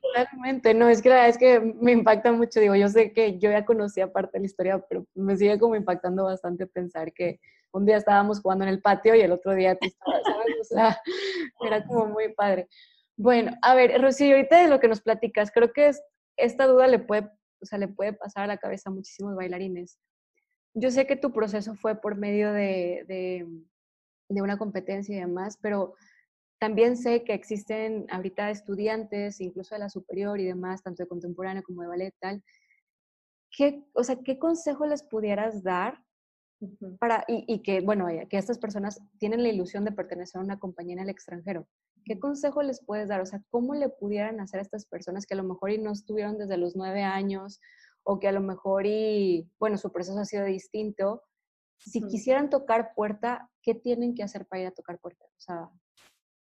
[0.00, 3.64] Totalmente, no, es que es que me impacta mucho, digo, yo sé que yo ya
[3.64, 7.40] conocía parte de la historia, pero me sigue como impactando bastante pensar que
[7.72, 10.56] un día estábamos jugando en el patio y el otro día tú estabas, ¿sabes?
[10.60, 11.00] O sea,
[11.66, 12.68] era como muy padre.
[13.16, 16.00] Bueno, a ver, Rocío, ahorita de lo que nos platicas, creo que es,
[16.36, 19.98] esta duda le puede, o sea, le puede pasar a la cabeza a muchísimos bailarines
[20.74, 23.04] yo sé que tu proceso fue por medio de,
[24.28, 25.94] de, una competencia y demás, pero
[26.58, 31.62] también sé que existen ahorita estudiantes, incluso de la superior y demás, tanto de contemporáneo
[31.62, 32.42] como de ballet, tal.
[33.56, 36.02] ¿Qué, o sea, ¿qué consejo les pudieras dar
[36.98, 40.58] para, y, y, que, bueno, que estas personas tienen la ilusión de pertenecer a una
[40.58, 41.68] compañía en el extranjero?
[42.04, 43.20] ¿Qué consejo les puedes dar?
[43.20, 45.92] O sea, ¿cómo le pudieran hacer a estas personas que a lo mejor y no
[45.92, 47.60] estuvieron desde los nueve años
[48.04, 51.22] o que a lo mejor y, bueno, su proceso ha sido distinto?
[51.78, 55.24] Si quisieran tocar puerta, ¿qué tienen que hacer para ir a tocar puerta?
[55.24, 55.70] O sea,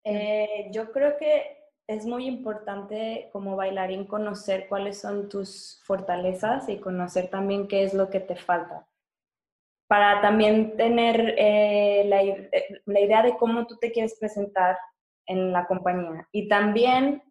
[0.04, 6.78] eh, yo creo que es muy importante como bailarín conocer cuáles son tus fortalezas y
[6.78, 8.86] conocer también qué es lo que te falta.
[9.88, 14.76] Para también tener eh, la, eh, la, idea de cómo tú te quieres presentar
[15.26, 17.22] en la compañía y también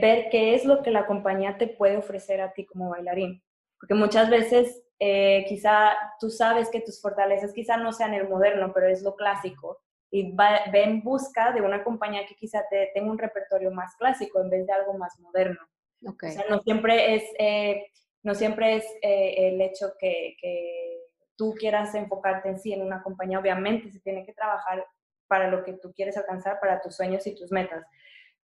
[0.00, 3.42] ver qué es lo que la compañía te puede ofrecer a ti como bailarín.
[3.78, 8.88] Porque muchas veces quizá tú sabes que tus fortalezas quizá no sean el moderno, pero
[8.88, 13.10] es lo clásico y va, ve en busca de una compañía que quizá te, tenga
[13.10, 15.60] un repertorio más clásico en vez de algo más moderno.
[16.06, 16.30] Okay.
[16.30, 17.86] O sea, no siempre es, eh,
[18.22, 21.02] no siempre es eh, el hecho que, que,
[21.38, 23.38] tú quieras enfocarte en sí en una compañía.
[23.38, 24.86] Obviamente se tiene que trabajar
[25.28, 27.84] para lo que tú quieres alcanzar, para tus sueños y tus metas.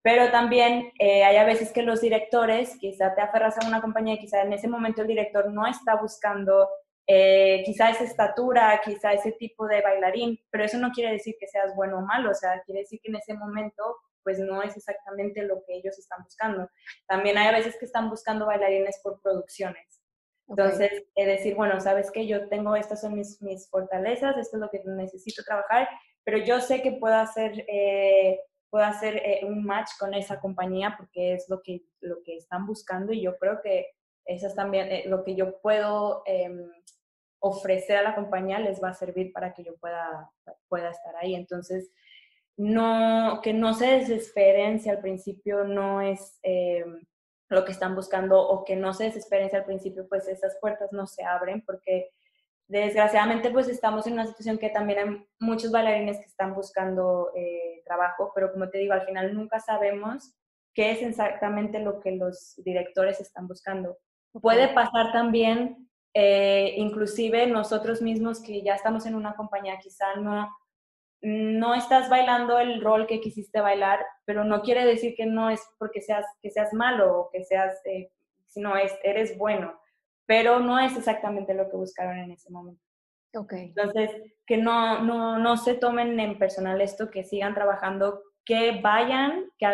[0.04, 4.16] Pero también eh, hay a veces que los directores, quizá te aferras a una compañía
[4.16, 6.68] y quizá en ese momento el director no está buscando
[7.08, 11.48] eh, quizá esa estatura, quizá ese tipo de bailarín, pero eso no quiere decir que
[11.48, 14.78] seas bueno o malo, o sea, quiere decir que en ese momento pues no es
[14.78, 16.70] exactamente lo que ellos están buscando.
[17.08, 20.02] También hay a veces que están buscando bailarines por producciones.
[20.48, 24.62] Entonces, es decir, bueno, sabes que yo tengo, estas son mis, mis, fortalezas, esto es
[24.62, 25.88] lo que necesito trabajar,
[26.26, 28.40] pero yo sé que puedo hacer, eh,
[28.72, 32.66] puedo hacer eh, un match con esa compañía porque es lo que, lo que están
[32.66, 33.92] buscando y yo creo que
[34.26, 36.72] eso es también eh, lo que yo puedo em,
[37.40, 40.32] ofrecer a la compañía les va a servir para que yo pueda,
[40.70, 41.36] pueda estar ahí.
[41.36, 41.92] Entonces,
[42.56, 47.04] no, que no se desesperen si al principio no es em,
[47.50, 50.94] lo que están buscando o que no se desesperen si al principio pues esas puertas
[50.94, 52.12] no se abren porque
[52.72, 57.82] desgraciadamente pues estamos en una situación que también hay muchos bailarines que están buscando eh,
[57.84, 60.34] trabajo, pero como te digo, al final nunca sabemos
[60.74, 63.98] qué es exactamente lo que los directores están buscando.
[64.42, 70.50] Puede pasar también, eh, inclusive nosotros mismos que ya estamos en una compañía, quizá no,
[71.22, 75.62] no estás bailando el rol que quisiste bailar, pero no quiere decir que no es
[75.78, 78.10] porque seas, que seas malo o que seas, eh,
[78.48, 79.81] sino es, eres bueno,
[80.32, 82.82] pero no es exactamente lo que buscaron en ese momento.
[83.34, 83.74] Okay.
[83.76, 84.10] Entonces,
[84.46, 89.68] que no, no, no se tomen en personal esto, que sigan trabajando, que vayan, que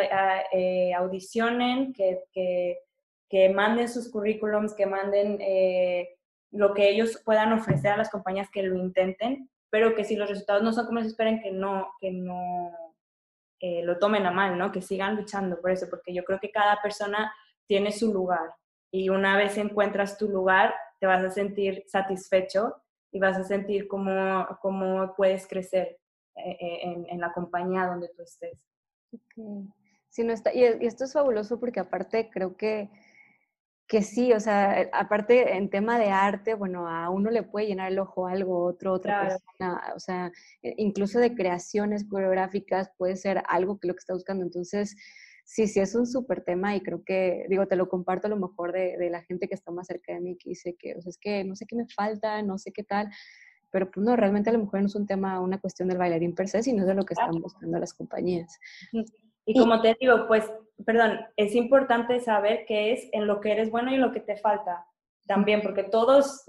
[0.54, 2.78] eh, audicionen, que, que
[3.30, 6.16] que manden sus currículums, que manden eh,
[6.52, 10.30] lo que ellos puedan ofrecer a las compañías que lo intenten, pero que si los
[10.30, 12.72] resultados no son como se esperen, que no, que no
[13.60, 14.72] eh, lo tomen a mal, ¿no?
[14.72, 17.34] Que sigan luchando por eso, porque yo creo que cada persona
[17.66, 18.50] tiene su lugar
[18.92, 22.76] y una vez encuentras tu lugar, te vas a sentir satisfecho
[23.12, 26.00] y vas a sentir cómo, cómo puedes crecer
[26.36, 28.64] eh, en, en, la compañía donde tú estés.
[29.12, 29.68] Okay.
[30.10, 32.90] Sí, no está, y esto es fabuloso porque aparte creo que
[33.88, 37.68] que sí, o sea, eh, aparte en tema de arte, bueno, a uno le puede
[37.68, 43.42] llenar el ojo algo, otro, otra persona, o sea, incluso de creaciones coreográficas puede ser
[43.48, 44.44] algo que lo que está buscando.
[44.44, 44.96] Entonces,
[45.48, 48.36] sí, sí es un súper tema y creo que, digo, te lo comparto a lo
[48.36, 51.02] mejor de, de, la gente que está más cerca de mí, que dice que, o
[51.02, 53.10] sea, es que no sé qué me falta, no sé qué tal,
[53.72, 56.36] pero pues no, realmente a lo mejor no es un tema, una cuestión del bailarín
[56.36, 58.60] per se, sino de lo que están buscando las compañías.
[59.46, 60.52] Y como te digo, pues,
[60.86, 64.20] perdón, es importante saber qué es en lo que eres bueno y en lo que
[64.20, 64.86] te falta
[65.26, 66.46] también, porque todos,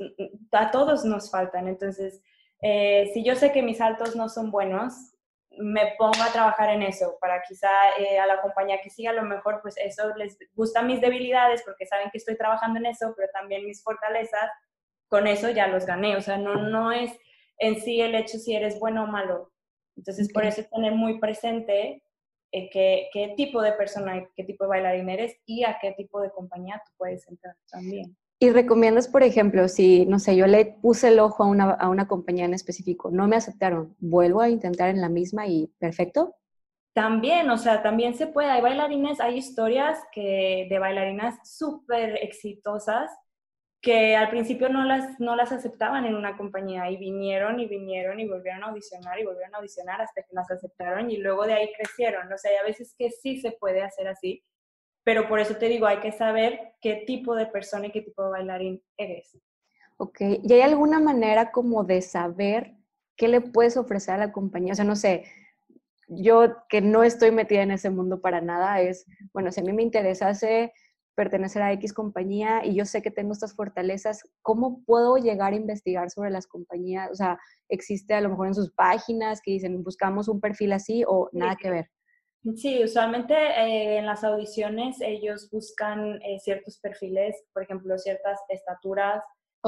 [0.52, 1.68] a todos nos faltan.
[1.68, 2.22] Entonces,
[2.62, 5.14] eh, si yo sé que mis saltos no son buenos,
[5.58, 7.68] me pongo a trabajar en eso para quizá
[7.98, 11.62] eh, a la compañía que siga a lo mejor pues eso les gusta mis debilidades
[11.62, 14.50] porque saben que estoy trabajando en eso, pero también mis fortalezas,
[15.08, 16.16] con eso ya los gané.
[16.16, 17.18] O sea, no, no es
[17.58, 19.52] en sí el hecho si eres bueno o malo.
[19.96, 22.02] Entonces, por eso tener muy presente
[22.52, 26.20] eh, qué, qué, tipo de persona, qué tipo de bailarín eres y a qué tipo
[26.20, 28.16] de compañía tú puedes entrar también.
[28.40, 31.88] ¿Y recomiendas, por ejemplo, si, no sé, yo le puse el ojo a una, a
[31.88, 36.36] una compañía en específico, no me aceptaron, vuelvo a intentar en la misma y perfecto?
[36.92, 38.50] También, o sea, también se puede.
[38.50, 43.10] Hay bailarines, hay historias que, de bailarinas súper exitosas
[43.80, 48.18] que al principio no las, no las aceptaban en una compañía y vinieron y vinieron
[48.18, 51.54] y volvieron a audicionar y volvieron a audicionar hasta que las aceptaron y luego de
[51.54, 52.32] ahí crecieron.
[52.32, 54.42] O sea, hay a veces que sí se puede hacer así,
[55.08, 58.22] pero por eso te digo, hay que saber qué tipo de persona y qué tipo
[58.24, 59.38] de bailarín eres.
[59.96, 62.74] Ok, ¿y hay alguna manera como de saber
[63.16, 64.74] qué le puedes ofrecer a la compañía?
[64.74, 65.24] O sea, no sé,
[66.08, 69.72] yo que no estoy metida en ese mundo para nada, es, bueno, si a mí
[69.72, 70.74] me interesase
[71.14, 75.56] pertenecer a X compañía y yo sé que tengo estas fortalezas, ¿cómo puedo llegar a
[75.56, 77.10] investigar sobre las compañías?
[77.10, 77.38] O sea,
[77.70, 81.56] ¿existe a lo mejor en sus páginas que dicen buscamos un perfil así o nada
[81.56, 81.90] que ver?
[82.56, 89.22] Sí, usualmente eh, en las audiciones ellos buscan eh, ciertos perfiles, por ejemplo, ciertas estaturas,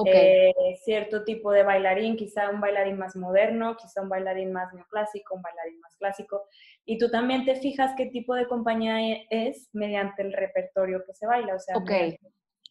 [0.06, 0.52] eh,
[0.84, 5.42] cierto tipo de bailarín, quizá un bailarín más moderno, quizá un bailarín más neoclásico, un
[5.42, 6.46] bailarín más clásico.
[6.84, 11.12] Y tú también te fijas qué tipo de compañía e, es mediante el repertorio que
[11.12, 11.74] se baila, o sea,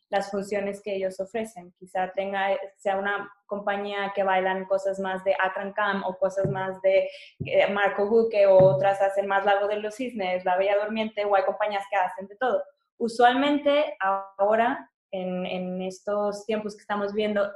[0.10, 1.72] las funciones que ellos ofrecen.
[1.78, 7.08] Quizá tenga, sea una compañía que bailan cosas más de Atrancam o cosas más de
[7.46, 11.36] eh, Marco Buque o otras hacen más Lago de los Cisnes, La Bella Durmiente o
[11.36, 12.64] hay compañías que hacen de todo.
[12.98, 17.50] Usualmente ahora en, estos tiempos que estamos viendo,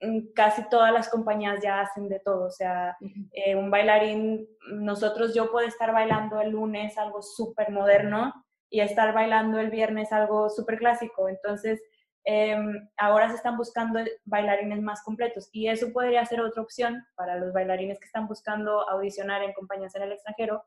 [0.00, 2.46] mm, casi todas las compañías ya hacen de todo.
[2.46, 2.96] O sea,
[3.32, 8.43] eh, un bailarín, nosotros, yo puedo estar bailando el lunes algo súper moderno
[8.74, 11.28] y estar bailando el viernes algo súper clásico.
[11.28, 11.80] Entonces,
[12.24, 17.36] em, ahora se están buscando bailarines más completos y eso podría ser otra opción para
[17.36, 20.64] los bailarines que están buscando audicionar en compañías en el extranjero,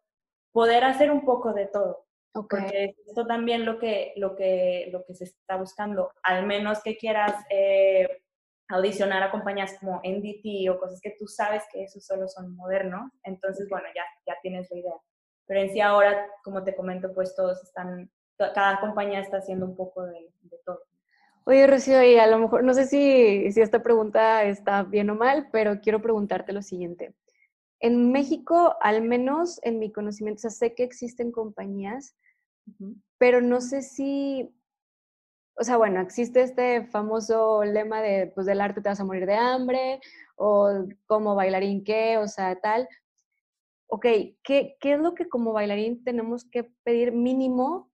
[0.54, 2.06] poder hacer un poco de todo.
[2.32, 6.96] Porque esto también lo que, lo, que, lo que se está buscando, al menos que
[6.96, 8.08] quieras eh,
[8.70, 13.12] audicionar a compañías como NDT o cosas que tú sabes que esos solo son modernos,
[13.24, 14.96] entonces, bueno, ya, ya tienes la idea.
[15.48, 19.76] Pero en sí ahora, como te comento, pues todos están, cada compañía está haciendo un
[19.76, 20.82] poco de, de todo.
[21.46, 25.16] Oye, Rocío, y a lo mejor, no sé si, si esta pregunta está bien o
[25.16, 27.16] mal, pero quiero preguntarte lo siguiente.
[27.80, 32.16] En México, al menos en mi conocimiento, o sea, sé que existen compañías
[33.18, 34.50] pero no sé si,
[35.56, 39.26] o sea, bueno, existe este famoso lema de, pues del arte te vas a morir
[39.26, 40.00] de hambre,
[40.36, 42.88] o como bailarín qué, o sea, tal.
[43.90, 44.06] Ok,
[44.44, 47.90] ¿qué, ¿qué es lo que como bailarín tenemos que pedir mínimo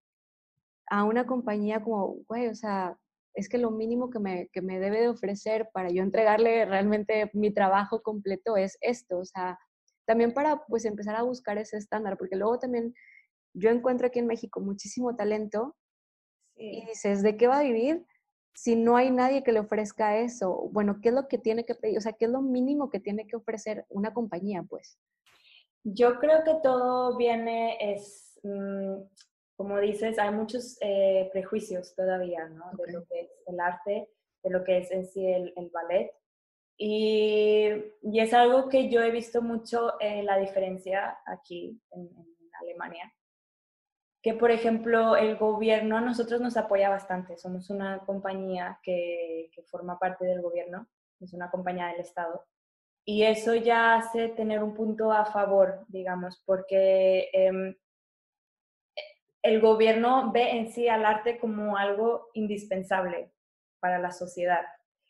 [0.88, 2.98] a una compañía como, güey, o sea,
[3.36, 7.30] es que lo mínimo que me, que me debe de ofrecer para yo entregarle realmente
[7.34, 9.60] mi trabajo completo es esto, o sea,
[10.06, 12.94] también para pues empezar a buscar ese estándar, porque luego también
[13.54, 15.76] yo encuentro aquí en México muchísimo talento
[16.56, 18.06] y dices, ¿de qué va a vivir
[18.56, 20.70] si no hay nadie que le ofrezca eso?
[20.72, 21.98] Bueno, ¿qué es lo que tiene que pedir?
[21.98, 25.00] O sea, ¿qué es lo mínimo que tiene que ofrecer una compañía, pues?
[25.84, 28.96] Yo creo que todo viene, es, mm,
[29.56, 32.72] como dices, hay muchos eh, prejuicios todavía, ¿no?
[32.78, 34.10] De lo que es el arte,
[34.44, 36.12] de lo que es en sí el, ballet.
[36.78, 37.70] Y,
[38.02, 42.10] y, es algo que yo he visto mucho eh, la diferencia aquí en
[42.62, 43.14] Alemania
[44.24, 47.38] que, por ejemplo, el gobierno a nosotros nos apoya bastante.
[47.38, 50.88] Somos una compañía que, forma parte del gobierno,
[51.20, 52.46] es una compañía del Estado.
[53.06, 57.76] Y eso ya hace tener un punto a favor, digamos, porque em,
[59.42, 63.32] el gobierno ve en sí al arte como algo indispensable
[63.80, 64.66] para la sociedad.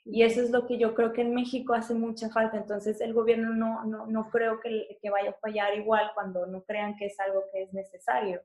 [0.06, 2.58] Y eso es lo que yo creo que en México hace mucha falta.
[2.58, 6.64] Entonces el gobierno no, no, no creo que, que, vaya a fallar igual cuando no
[6.64, 8.42] crean que es algo que es necesario.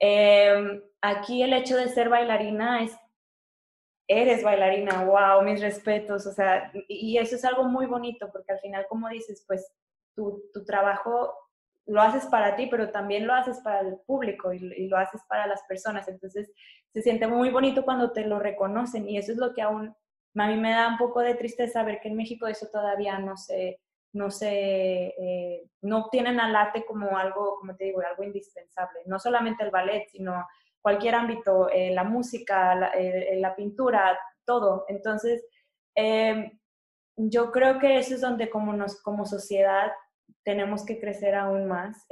[0.00, 2.96] Em, aquí el hecho de ser bailarina es,
[4.08, 8.60] eres bailarina, wow, mis respetos, o sea, y eso es algo muy bonito porque al
[8.60, 9.70] final, como dices, pues
[10.14, 11.34] tu, trabajo
[11.86, 15.22] lo haces para ti, pero también lo haces para el público y, y, lo haces
[15.28, 16.08] para las personas.
[16.08, 16.50] Entonces,
[16.92, 19.94] se siente muy bonito cuando te lo reconocen y eso es lo que aún
[20.36, 23.36] a mí me da un poco de tristeza ver que en México eso todavía no
[23.36, 23.80] se,
[24.12, 29.00] no se, eh, no tienen al arte como algo, como te digo, algo indispensable.
[29.06, 30.46] No solamente el ballet, sino
[30.82, 34.84] cualquier ámbito, eh, la música, la, eh, la, pintura, todo.
[34.88, 35.44] Entonces,
[37.16, 39.90] yo creo que eso es donde como, nos, como sociedad
[40.44, 42.06] tenemos que crecer aún más.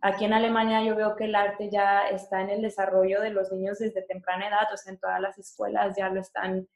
[0.00, 3.52] aquí en Alemania yo veo que el arte ya está en el desarrollo de los
[3.52, 6.66] niños desde temprana edad, o sea, en todas las escuelas ya lo están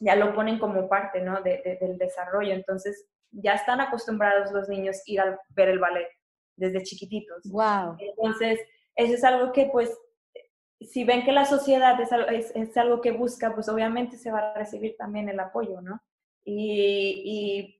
[0.00, 1.42] ya lo ponen como parte ¿no?
[1.42, 2.54] del desarrollo.
[2.54, 6.08] Entonces, ya están acostumbrados los niños a ir a ver el ballet
[6.56, 7.42] desde chiquititos.
[7.50, 7.96] Wow.
[7.98, 8.60] Entonces,
[9.00, 9.96] eso es algo que, pues,
[10.80, 14.50] si ven que la sociedad es, es, es algo que busca, pues obviamente se va
[14.50, 16.00] a recibir también el apoyo, ¿no?
[16.44, 17.76] Y,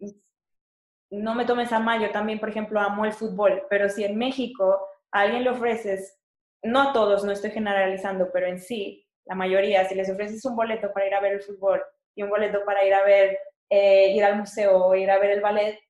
[1.10, 4.16] no me tomes a mal, yo también, por ejemplo, amo el fútbol, pero si en
[4.16, 6.20] México a alguien le ofreces,
[6.62, 10.54] no a todos, no estoy generalizando, pero en sí, la mayoría, si les ofreces un
[10.54, 11.82] boleto para ir a ver el fútbol
[12.14, 13.38] y un boleto para ir a ver,
[13.70, 15.80] eh, ir al museo o ir a ver el ballet,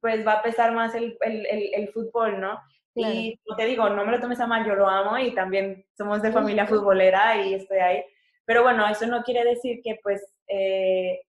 [0.00, 2.60] pues va a pesar más el, el, el, fútbol, ¿no?
[2.96, 6.22] Y te digo, no me lo tomes a mal, yo lo amo y también somos
[6.22, 8.04] de familia futbolera y estoy ahí.
[8.44, 11.20] Pero bueno, eso no quiere decir que pues eh,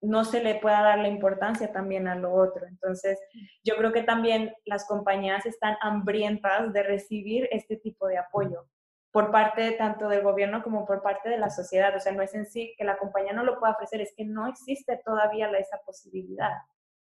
[0.00, 2.66] no se le pueda dar la importancia también a lo otro.
[2.66, 3.20] Entonces,
[3.62, 8.66] yo creo que también las compañías están hambrientas de recibir este tipo de apoyo
[9.12, 11.94] por parte tanto del gobierno como por parte de la sociedad.
[11.94, 14.24] O sea, no es en sí que la compañía no lo pueda ofrecer, es que
[14.24, 16.56] no existe todavía esa posibilidad.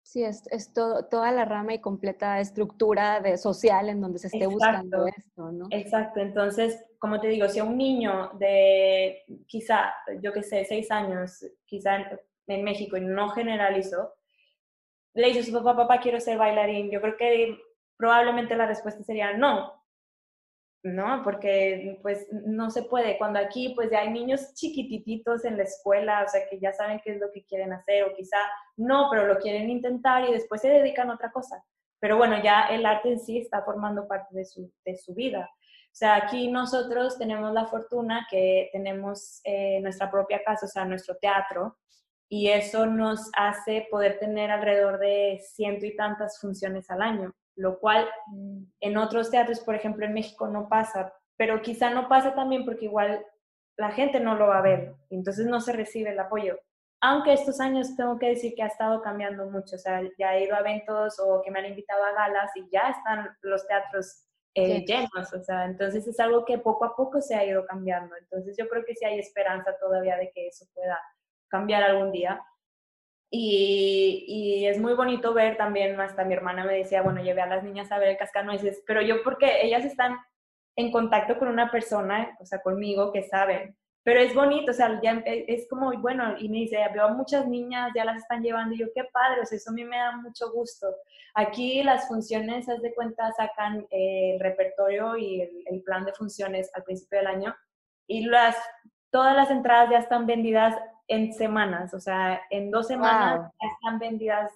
[0.04, 4.26] Sí, es, es todo, toda la rama y completa estructura de, social en donde se
[4.26, 5.66] esté buscando esto, ¿no?
[5.70, 10.90] Exacto, entonces, como te digo, si a un niño de quizá, yo qué sé, seis
[10.90, 11.96] años, quizá
[12.46, 14.12] en, México y no generalizó,
[15.14, 17.58] le dice a su papá, papá, quiero ser bailarín, yo creo que
[17.96, 19.72] probablemente la respuesta sería no,
[20.84, 21.22] ¿no?
[21.24, 23.16] Porque pues no se puede.
[23.16, 27.00] Cuando aquí pues ya hay niños chiquititos en la escuela, o sea, que ya saben
[27.02, 28.36] qué es lo que quieren hacer o quizá
[28.76, 31.64] no, pero lo quieren intentar y después se dedican a otra cosa.
[32.00, 35.48] Pero bueno, ya el arte en sí está formando parte de su, de su vida.
[35.50, 40.84] O sea, aquí nosotros tenemos la fortuna que tenemos eh, nuestra propia casa, o sea,
[40.84, 41.78] nuestro teatro,
[42.28, 47.78] y eso nos hace poder tener alrededor de ciento y tantas funciones al año lo
[47.78, 52.34] cual mm, en otros teatros, por ejemplo, en México no pasa, pero quizá no pasa
[52.34, 53.24] también porque igual
[53.76, 56.58] la gente no lo va a ver, entonces no se recibe el apoyo.
[57.00, 60.44] Aunque estos años tengo que decir que ha estado cambiando mucho, o sea, ya he
[60.44, 64.24] ido a eventos o que me han invitado a galas y ya están los teatros
[64.54, 68.16] eh, llenos, o sea, entonces es algo que poco a poco se ha ido cambiando.
[68.16, 70.98] Entonces yo creo que sí hay esperanza todavía de que eso pueda
[71.48, 72.40] cambiar algún día.
[73.36, 77.64] Y, es muy bonito ver también, hasta mi hermana me decía, bueno, llevé a las
[77.64, 80.16] niñas a ver el cascanueces, pero yo porque ellas están
[80.76, 83.76] en contacto con una persona, o sea, conmigo, que saben.
[84.04, 87.48] Pero es bonito, o sea, ya es como, bueno, y me dice, veo a muchas
[87.48, 89.96] niñas, ya las están llevando, y yo, qué padre, o sea, eso a mí me
[89.96, 90.94] da mucho gusto.
[91.34, 96.70] Aquí las funciones, haz de cuenta, sacan el repertorio y el, el plan de funciones
[96.74, 97.56] al principio del año,
[98.06, 98.56] y las,
[99.10, 100.76] todas las entradas ya están vendidas
[101.08, 104.50] en semanas, o sea, en dos semanas están vendidas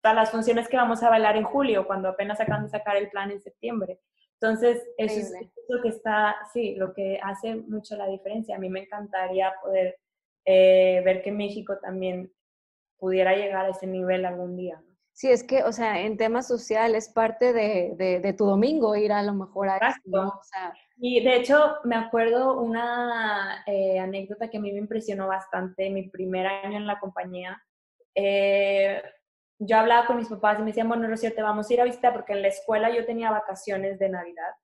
[0.00, 3.10] todas las funciones que vamos a bailar en julio, cuando apenas acaban de sacar el
[3.10, 4.00] plan en septiembre.
[4.40, 5.32] Entonces, eso es
[5.68, 8.56] lo que está, sí, lo que hace mucho la diferencia.
[8.56, 9.96] A mí me encantaría poder
[10.44, 12.30] eh, ver que México también
[12.98, 14.82] pudiera llegar a ese nivel algún día.
[15.12, 19.22] Sí, es que, o sea, en temas sociales, parte de, de, tu domingo ir a
[19.22, 19.78] lo mejor a
[20.96, 26.08] y de hecho, me acuerdo una eh, anécdota que a mí me impresionó bastante, mi
[26.08, 27.62] primer año en la compañía.
[28.14, 29.02] Eh,
[29.58, 31.84] yo hablaba con mis papás y me decían, bueno, Rocío, te vamos a ir a
[31.84, 34.54] visitar porque en la escuela yo tenía vacaciones de Navidad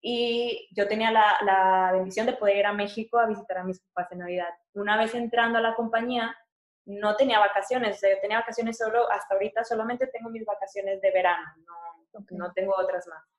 [0.00, 3.80] y yo tenía la, la bendición de poder ir a México a visitar a mis
[3.80, 4.50] papás en Navidad.
[4.74, 6.36] Una vez entrando a la compañía,
[6.86, 11.44] no tenía vacaciones, yo tenía vacaciones solo, hasta ahorita solamente tengo mis vacaciones de verano,
[11.66, 13.35] no, no tengo otras más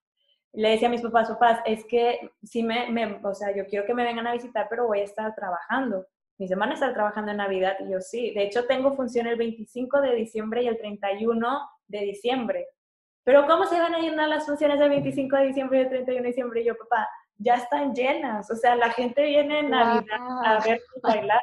[0.57, 3.85] le decía a mis papás, papás, es que sí me, me, o sea, yo quiero
[3.85, 6.07] que me vengan a visitar, pero voy a estar trabajando.
[6.39, 8.31] Mis hermanas están trabajando en Navidad y yo sí.
[8.33, 12.67] De hecho, tengo función el 25 de diciembre y el 31 de diciembre.
[13.23, 16.23] Pero ¿cómo se van a llenar las funciones del 25 de diciembre y el 31
[16.23, 16.61] de diciembre?
[16.61, 18.49] Y yo, papá, ya están llenas.
[18.49, 21.41] O sea, la gente viene en Navidad a ver bailar.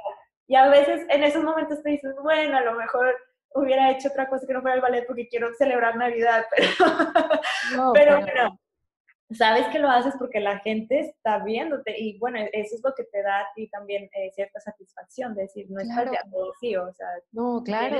[0.49, 3.15] Y a veces en esos momentos te dices, bueno, a lo mejor
[3.55, 6.47] hubiera hecho otra cosa que no fuera el ballet porque quiero celebrar Navidad.
[7.95, 8.59] Pero, pero bueno,
[9.31, 13.05] sabes que lo haces porque la gente está viéndote y bueno, eso es lo que
[13.05, 16.13] te da a ti también eh, cierta satisfacción, de decir, no es claro.
[16.61, 17.99] sí, o sea, no, claro,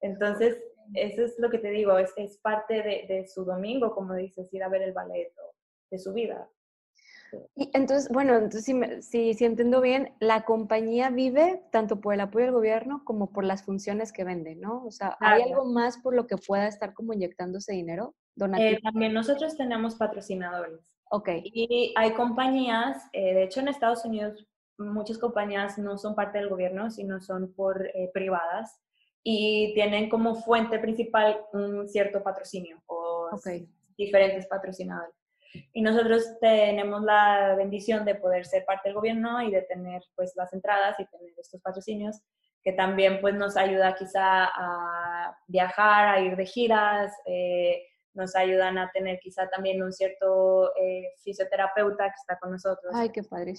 [0.00, 0.62] Entonces,
[0.94, 4.52] eso es lo que te digo, es, es parte de, de, su domingo, como dices,
[4.52, 5.32] ir a ver el ballet,
[5.90, 6.48] de su vida.
[7.56, 8.64] Y entonces, bueno, entonces
[9.04, 13.44] si, si, entiendo bien, la compañía vive tanto por el apoyo del gobierno como por
[13.44, 14.84] las funciones que vende, ¿no?
[14.84, 18.14] O sea, ¿hay algo más por lo que pueda estar como inyectándose dinero?
[18.58, 20.96] Eh, también nosotros tenemos patrocinadores.
[21.10, 21.28] Ok.
[21.44, 24.46] Y hay compañías, eh, de hecho en Estados Unidos
[24.78, 28.80] muchas compañías no son parte del gobierno, sino son por eh, privadas
[29.22, 33.30] y tienen como fuente principal un cierto patrocinio o
[33.96, 35.14] diferentes patrocinadores.
[35.72, 40.34] Y nosotros tenemos la bendición de poder ser parte del gobierno y de tener pues
[40.34, 42.20] las entradas y tener estos patrocinios
[42.64, 47.82] que también pues nos ayuda quizá a viajar, a ir de giras, eh,
[48.14, 52.92] nos ayudan a tener quizá también un cierto eh, fisioterapeuta que está con nosotros.
[52.94, 53.54] Ay, qué padre.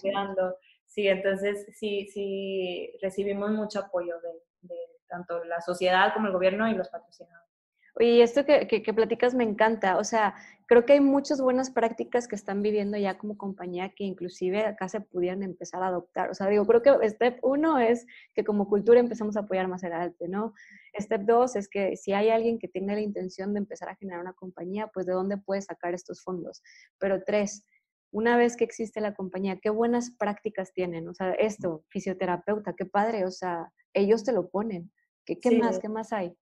[0.86, 4.30] Sí, entonces sí, sí recibimos mucho apoyo de,
[4.62, 4.76] de
[5.08, 7.55] tanto la sociedad como el gobierno y los patrocinadores.
[7.98, 9.98] Oye, esto que, que, platicas me encanta.
[9.98, 10.36] O sea,
[10.68, 14.90] creo que hay muchas buenas prácticas que están viviendo ya como compañía que inclusive acá
[14.90, 16.30] se pudieran empezar a adoptar.
[16.30, 19.82] O sea, digo, creo que step uno es que como cultura empezamos a apoyar más
[19.84, 20.54] el arte, ¿no?
[21.00, 24.20] Step dos es que si hay alguien que tenga la intención de empezar a generar
[24.20, 26.62] una compañía, pues de dónde puede sacar estos fondos.
[27.00, 27.66] Pero tres,
[28.12, 31.08] una vez que existe la compañía, qué buenas prácticas tienen.
[31.08, 34.92] O sea, esto, fisioterapeuta, qué padre, o sea, ellos te lo ponen.
[35.26, 35.80] ¿Qué, qué más?
[35.80, 36.36] ¿Qué más hay?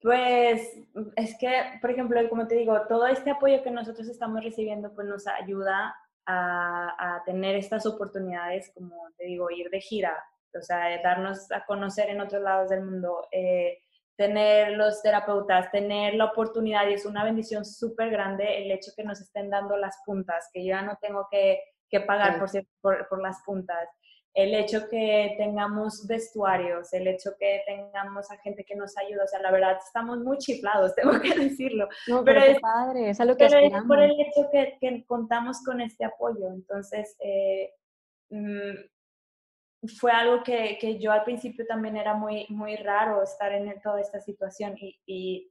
[0.00, 0.76] Pues
[1.16, 5.08] es que, por ejemplo, como te digo, todo este apoyo que nosotros estamos recibiendo pues
[5.08, 5.94] nos ayuda
[6.26, 10.14] a, tener estas oportunidades, como te digo, ir de gira,
[10.54, 13.78] o sea, darnos a conocer en otros lados del mundo, eh,
[14.16, 19.04] tener los terapeutas, tener la oportunidad, y es una bendición súper grande el hecho que
[19.04, 21.60] nos estén dando las puntas, que yo ya no tengo que,
[22.06, 22.50] pagar por,
[22.82, 23.88] por, por las puntas
[24.38, 29.26] el hecho que tengamos vestuarios, el hecho que tengamos a gente que nos ayuda, o
[29.26, 31.88] sea, la verdad estamos muy chiflados, tengo que decirlo.
[32.06, 35.60] No, pero, es padre, es algo que pero es por el hecho que, que, contamos
[35.64, 37.72] con este apoyo, entonces eh,
[38.30, 43.80] mm, fue algo que, que, yo al principio también era muy, muy raro estar en
[43.80, 45.50] toda esta situación y, y,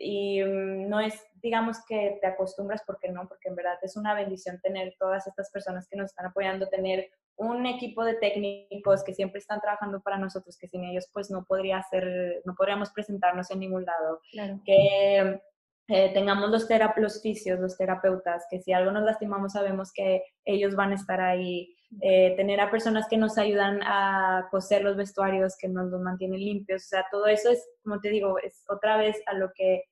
[0.00, 4.14] y mm, no es, digamos que te acostumbras porque no, porque en verdad es una
[4.14, 9.14] bendición tener todas estas personas que nos están apoyando, tener un equipo de técnicos que
[9.14, 13.50] siempre están trabajando para nosotros, que sin ellos pues no podría ser, no podríamos presentarnos
[13.50, 14.20] en ningún lado.
[14.64, 15.40] Que
[15.88, 20.74] eh, tengamos los, los fisios, los terapeutas, que si algo nos lastimamos sabemos que ellos
[20.76, 21.74] van a estar ahí.
[22.02, 26.38] Eh, tener a personas que nos ayudan a coser los vestuarios, que nos los mantienen
[26.38, 29.84] limpios, o sea, todo eso es, como te digo, es otra vez a lo que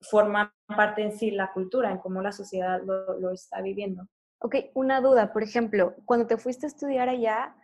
[0.00, 4.08] forma parte en sí la cultura, en cómo la sociedad lo, lo está viviendo.
[4.38, 7.54] Ok, una duda, por ejemplo, cuando te fuiste a estudiar allá,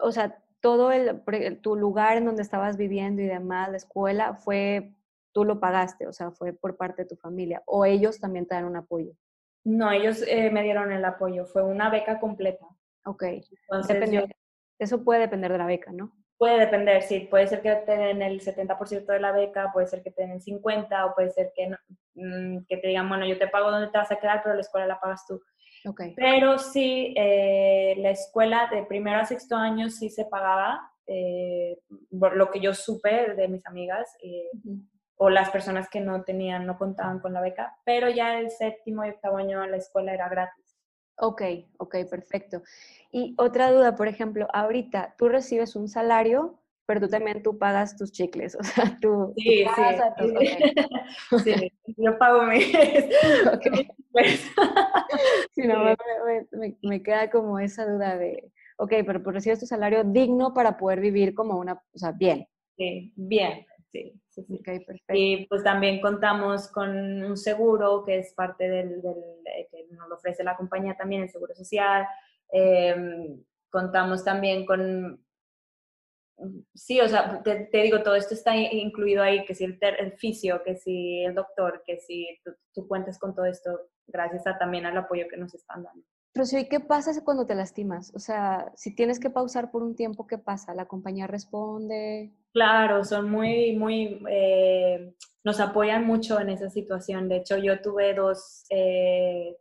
[0.00, 1.22] o sea, todo el,
[1.60, 4.94] tu lugar en donde estabas viviendo y demás, la escuela, fue,
[5.36, 8.54] tú lo pagaste, o sea, fue por parte de tu familia, o ellos también te
[8.54, 9.12] dan un apoyo.
[9.64, 12.64] No, ellos eh, me dieron el apoyo, fue una beca completa.
[13.04, 13.24] Ok,
[13.68, 14.24] Entonces,
[14.78, 16.10] eso puede depender de la beca, ¿no?
[16.38, 20.02] Puede depender, sí, puede ser que te den el 70% de la beca, puede ser
[20.02, 21.68] que te den el 50% o puede ser que,
[22.14, 24.62] mm, que te digan, bueno, yo te pago donde te vas a quedar, pero la
[24.62, 25.42] escuela la pagas tú.
[26.16, 31.78] Pero sí, eh, la escuela de primero a sexto año sí se pagaba, eh,
[32.18, 34.50] por lo que yo supe de mis amigas eh,
[35.16, 39.04] o las personas que no tenían, no contaban con la beca, pero ya el séptimo
[39.04, 40.76] y octavo año la escuela era gratis.
[41.18, 41.42] Ok,
[41.78, 42.62] ok, perfecto.
[43.10, 47.96] Y otra duda, por ejemplo, ahorita tú recibes un salario, pero tú también tú pagas
[47.96, 52.68] tus chicles, o sea, tú, sí, sí, sí, yo pago mis,
[53.54, 53.88] okay.
[55.54, 55.96] sí, no,
[56.52, 61.00] me, me, queda como esa duda de, ok, pero recibes tu salario digno para poder
[61.00, 62.46] vivir como una, o sea, bien.
[62.76, 63.66] Sí, bien,
[64.28, 64.44] sí.
[64.46, 65.14] sí, perfecto.
[65.14, 66.90] Y pues también contamos con
[67.22, 71.30] un seguro que es parte del, del eh, que nos ofrece la compañía también, el
[71.30, 72.06] seguro social.
[72.50, 75.20] Em, contamos también con
[76.74, 80.62] sí, o sea, te, digo, todo esto está incluido ahí, que si el, el fisio,
[80.62, 82.26] que si el doctor, que si
[82.74, 83.70] tú, cuentes con todo esto,
[84.06, 86.04] gracias a, también al apoyo que nos están dando.
[86.34, 88.14] Rocío, ¿y qué pasa cuando te lastimas?
[88.14, 90.74] O sea, si tienes que pausar por un tiempo, ¿qué pasa?
[90.74, 92.34] ¿La compañía responde?
[92.56, 95.12] Claro, son muy, muy, eh,
[95.44, 97.28] nos apoyan mucho en esa situación.
[97.28, 99.58] De hecho, yo tuve dos, eh,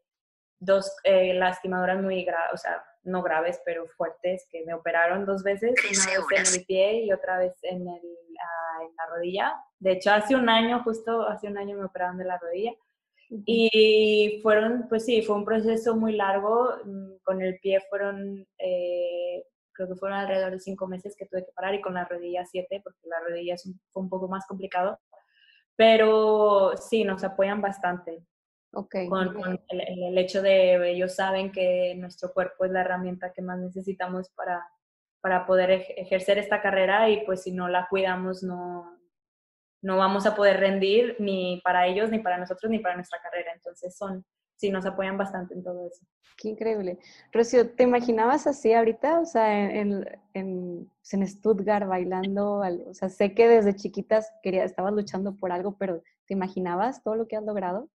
[0.61, 5.43] dos eh, lastimadoras muy graves, o sea, no graves, pero fuertes, que me operaron dos
[5.43, 9.53] veces, una vez en el pie y otra vez en, el, ah, en la rodilla.
[9.77, 12.71] De hecho, hace un año, justo hace un año me operaron de la rodilla.
[13.45, 16.77] Y fueron, pues sí, fue un proceso muy largo.
[16.85, 19.43] Mm, con el pie fueron, eh,
[19.75, 22.45] creo que fueron alrededor de cinco meses que tuve que parar y con la rodilla
[22.45, 23.55] siete, porque la rodilla
[23.91, 24.99] fue un poco más complicado.
[25.75, 28.25] Pero sí, nos apoyan bastante.
[28.73, 29.07] Okay.
[29.07, 34.29] Con, el, hecho de ellos saben que nuestro cuerpo es la herramienta que más necesitamos
[34.31, 34.65] para,
[35.21, 38.99] para poder ejercer esta carrera y pues si no la cuidamos no,
[39.81, 43.53] no vamos a poder rendir ni para ellos, ni para nosotros, ni para nuestra carrera.
[43.53, 44.25] Entonces son,
[44.57, 46.05] sí, nos apoyan bastante en todo eso.
[46.37, 46.99] Qué increíble.
[47.31, 49.19] Rocío, ¿te imaginabas así ahorita?
[49.19, 54.65] O sea, en, en, pues, en Stuttgart bailando, o sea, sé que desde chiquitas quería,
[54.65, 57.89] estabas luchando por algo, pero ¿te imaginabas todo lo que has logrado?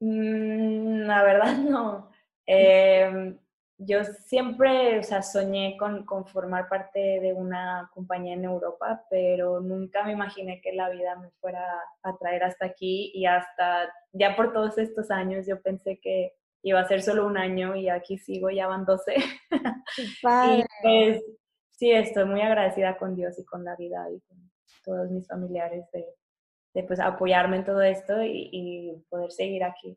[0.00, 2.10] Mm, la verdad no.
[2.46, 3.38] Em,
[3.78, 9.60] yo siempre, o sea, soñé con, con, formar parte de una compañía en Europa, pero
[9.60, 11.64] nunca me imaginé que la vida me fuera
[12.02, 16.80] a traer hasta aquí y hasta, ya por todos estos años, yo pensé que iba
[16.80, 19.14] a ser solo un año y aquí sigo, ya van 12.
[20.22, 21.22] y pues,
[21.70, 24.50] sí, estoy muy agradecida con Dios y con la vida y con
[24.84, 26.04] todos mis familiares de,
[26.74, 29.96] de pues, apoyarme en todo esto y, poder seguir aquí.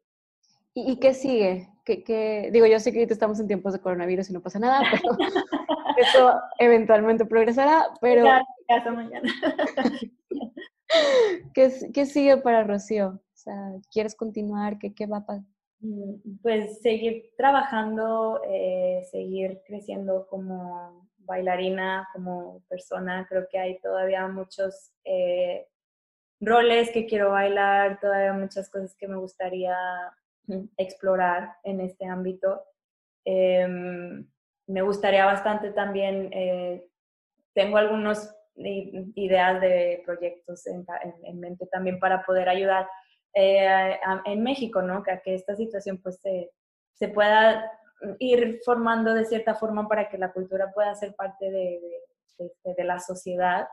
[0.74, 1.70] ¿Y, qué sigue?
[1.84, 4.82] ¿Qué, digo, yo sé que ahorita estamos en tiempos de coronavirus y no pasa nada,
[4.92, 5.18] pero
[5.98, 8.26] eso eventualmente progresará, pero...
[8.68, 9.30] hasta mañana.
[11.54, 13.08] ¿Qué, ¿Qué, sigue para Rocío?
[13.10, 14.78] O sea, ¿quieres continuar?
[14.78, 15.46] ¿Qué, qué va a pasar?
[15.82, 23.26] Mm, pues seguir trabajando, eh, seguir creciendo como bailarina, como persona.
[23.28, 25.68] Creo que hay todavía muchos eh,
[26.40, 29.76] roles que quiero bailar, todavía muchas cosas que me gustaría
[30.78, 32.64] explorar en este ámbito.
[33.26, 34.28] Em,
[34.68, 36.88] me gustaría bastante también, eh,
[37.54, 40.86] tengo algunas ideas de proyectos en,
[41.40, 42.88] mente también para poder ayudar
[43.34, 45.04] eh, en México, ¿no?
[45.04, 46.52] Que, esta situación pues se,
[46.94, 47.72] se, pueda
[48.20, 51.80] ir formando de cierta forma para que la cultura pueda ser parte de,
[52.38, 53.68] de, de, la sociedad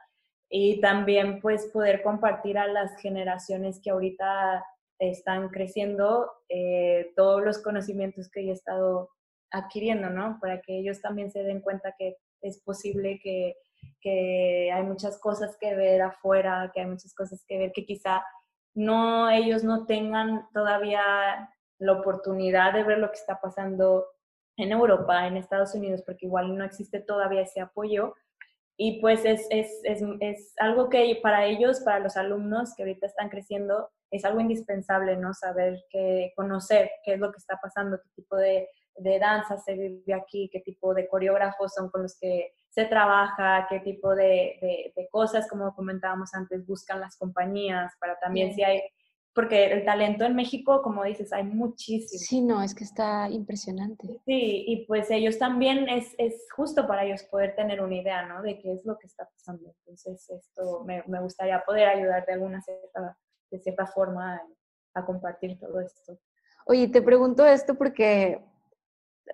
[0.49, 4.64] y también pues poder compartir a las generaciones que ahorita
[4.99, 9.11] están creciendo eh, todos los conocimientos que he estado
[9.51, 10.38] adquiriendo, ¿no?
[10.40, 13.57] Para que ellos también se den cuenta que es posible que,
[14.01, 18.22] que hay muchas cosas que ver afuera, que hay muchas cosas que ver que quizá
[18.74, 24.07] no ellos no tengan todavía la oportunidad de ver lo que está pasando
[24.57, 28.14] en Europa, en Estados Unidos, porque igual no existe todavía ese apoyo.
[28.76, 33.07] Y pues es, es, es, es algo que para ellos, para los alumnos que ahorita
[33.07, 35.35] están creciendo, es algo indispensable, ¿no?
[35.35, 39.75] Saber que, conocer qué es lo que está pasando, qué tipo de, de danza se
[39.75, 44.93] vive aquí, qué tipo de coreógrafos son con los que se trabaja, qué tipo de,
[44.95, 48.83] de, cosas, como comentábamos antes, buscan las compañías para también si hay,
[49.35, 52.21] porque el talento en México, como dices, hay muchísimo.
[52.21, 54.21] Sí, no, es que está impresionante.
[54.25, 58.43] Sí, y pues ellos también es, es justo para ellos poder tener una idea, ¿no?
[58.43, 59.75] De qué es lo que está pasando.
[59.81, 63.17] Entonces, esto me, me gustaría poder ayudar de alguna cierta,
[63.51, 64.40] de cierta forma
[64.94, 66.18] a compartir todo esto.
[66.66, 68.42] Oye, te pregunto esto porque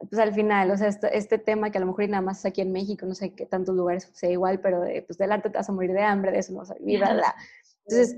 [0.09, 2.45] pues al final, o sea, este, este, tema que a lo mejor y nada más
[2.45, 5.51] aquí en México, no sé qué tantos lugares sea igual, pero de, pues del arte
[5.51, 7.33] te vas a morir de hambre, de eso no vas a vivir, ¿verdad?
[7.87, 8.17] Entonces,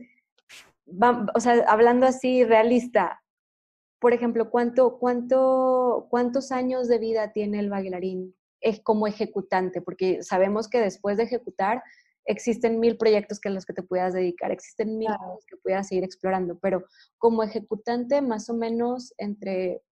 [1.35, 3.23] o sea, hablando así realista,
[3.99, 9.81] por ejemplo, ¿cuánto, cuánto, ¿cuántos años de vida tiene el bailarín es como ejecutante?
[9.81, 11.83] Porque sabemos que después de ejecutar
[12.27, 15.89] existen mil proyectos que a los que te puedas dedicar, existen mil cosas que puedas
[15.89, 16.85] seguir explorando, pero
[17.19, 19.83] como ejecutante más o menos entre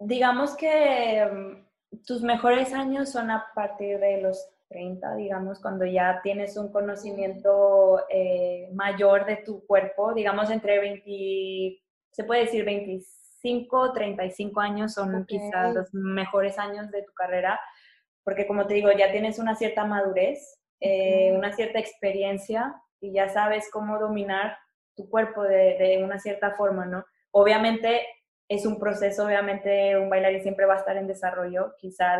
[0.00, 6.20] digamos que mm, tus mejores años son a partir de los 30, digamos, cuando ya
[6.22, 13.92] tienes un conocimiento eh, mayor de tu cuerpo, digamos entre 20, se puede decir 25,
[13.92, 17.60] 35 años son quizás los mejores años de tu carrera,
[18.22, 23.28] porque como te digo, ya tienes una cierta madurez, eh, una cierta experiencia y ya
[23.28, 24.56] sabes cómo dominar
[24.96, 27.04] tu cuerpo de, de una cierta forma, ¿no?
[27.30, 28.06] Obviamente
[28.48, 32.18] es un proceso, obviamente un bailarín siempre va a estar en desarrollo, quizá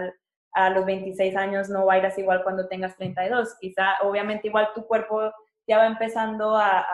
[0.52, 5.32] a los 26 años no bailas igual cuando tengas 32, quizá obviamente igual tu cuerpo
[5.66, 6.84] ya va empezando a,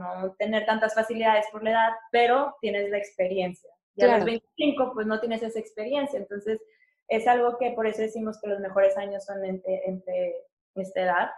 [0.00, 3.70] no tener tantas facilidades por la edad, pero tienes la experiencia.
[3.94, 6.60] Ya a los 25 pues no tienes esa experiencia, entonces
[7.08, 10.34] es algo que por eso decimos que los mejores años son entre,
[10.80, 11.30] esta edad.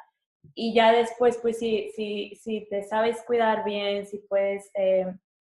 [0.55, 5.07] Y ya después, pues si, si, si te sabes cuidar bien, si puedes eh,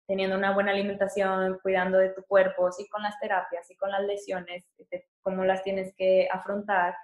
[0.06, 4.02] teniendo una buena alimentación, cuidando de tu cuerpo, sí con las terapias, sí con las
[4.02, 4.64] lesiones,
[5.22, 6.94] cómo las tienes que afrontar.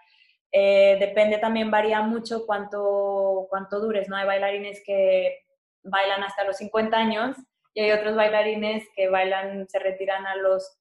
[0.50, 4.16] Eh, depende también, varía mucho cuánto, cuánto dures, ¿no?
[4.16, 5.38] Hay bailarines que
[5.82, 7.36] bailan hasta los 50 años
[7.74, 10.78] y hay otros bailarines que bailan, se retiran a los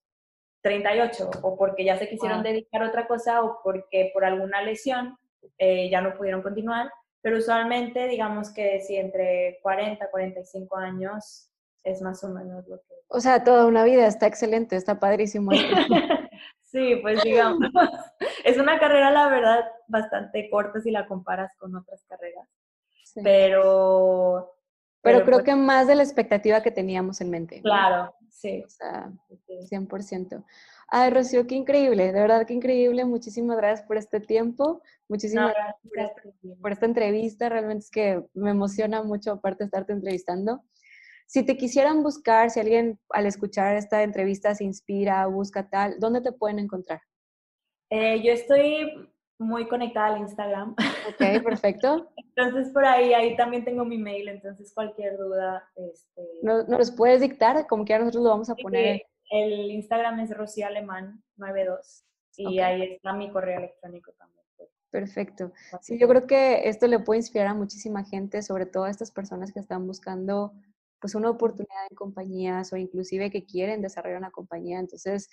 [0.62, 5.18] 38 o porque ya se quisieron dedicar a otra cosa o porque por alguna lesión
[5.58, 6.90] eh, ya no pudieron continuar.
[7.20, 11.50] Pero usualmente, digamos que si entre 40 45 años
[11.84, 12.94] es más o menos lo que...
[13.08, 15.50] O sea, toda una vida está excelente, está padrísimo.
[16.62, 17.70] sí, pues digamos,
[18.44, 22.48] es una carrera, la verdad, bastante corta si la comparas con otras carreras.
[23.24, 24.54] Pero,
[25.00, 25.24] pero...
[25.24, 27.62] creo pues que más de la expectativa que teníamos en mente.
[27.62, 28.62] Claro, sí.
[28.64, 29.10] O sea,
[29.48, 30.44] 100%.
[30.90, 33.04] Ay, Rocío, qué increíble, de verdad qué increíble.
[33.04, 37.48] Muchísimas gracias por este tiempo, muchísimas gracias por, este, por, esta entrevista.
[37.50, 40.62] Realmente es que me emociona mucho, aparte de estarte entrevistando.
[41.26, 46.22] Si te quisieran buscar, si alguien al escuchar esta entrevista se inspira, busca tal, ¿dónde
[46.22, 47.02] te pueden encontrar?
[47.90, 50.74] Eh, yo estoy muy conectada al Instagram.
[51.06, 52.10] Ok, perfecto.
[52.34, 55.68] entonces por ahí, ahí también tengo mi mail, entonces cualquier duda.
[55.76, 56.22] Este...
[56.42, 57.66] ¿Nos, ¿Nos puedes dictar?
[57.66, 59.02] Como que nosotros lo vamos a poner.
[59.30, 62.04] El Instagram es rocíalemán92
[62.36, 64.38] y ahí está mi correo electrónico también.
[64.90, 65.52] Perfecto.
[65.82, 69.10] Sí, yo creo que esto le puede inspirar a muchísima gente, sobre todo a estas
[69.10, 70.52] personas que están buscando
[71.00, 74.80] pues una oportunidad en compañías o inclusive que quieren desarrollar una compañía.
[74.80, 75.28] Entonces,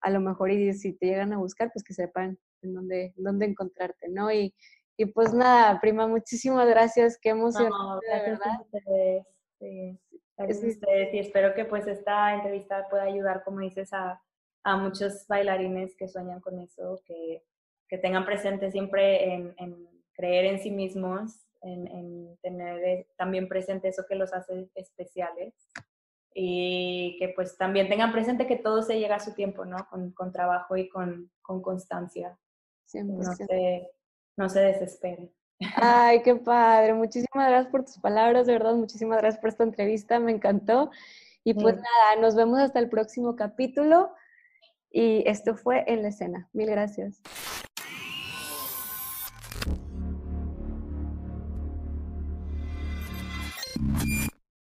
[0.00, 3.46] a lo mejor y si te llegan a buscar, pues que sepan en dónde, dónde
[3.46, 4.30] encontrarte, ¿no?
[4.32, 4.54] Y,
[4.96, 7.70] y pues nada, prima, muchísimas gracias, qué emoción.
[7.70, 9.24] No, de verdad.
[9.58, 9.98] Sí,
[10.36, 14.22] Gracias a ustedes y espero que pues esta entrevista pueda ayudar, como dices, a,
[14.64, 17.42] a muchos bailarines que sueñan con eso, que,
[17.88, 23.48] que tengan presente siempre en, en, creer en sí mismos, en, en tener eh, también
[23.48, 25.54] presente eso que los hace especiales
[26.34, 29.88] y que pues también tengan presente que todo se llega a su tiempo, ¿no?
[29.88, 32.38] Con, con trabajo y con, con constancia.
[32.92, 33.90] No se,
[34.36, 35.32] no se desesperen.
[35.76, 36.94] Ay, qué padre.
[36.94, 38.74] Muchísimas gracias por tus palabras, de verdad.
[38.74, 40.20] Muchísimas gracias por esta entrevista.
[40.20, 40.90] Me encantó.
[41.44, 44.12] Y pues nada, nos vemos hasta el próximo capítulo.
[44.90, 46.48] Y esto fue En la escena.
[46.52, 47.22] Mil gracias.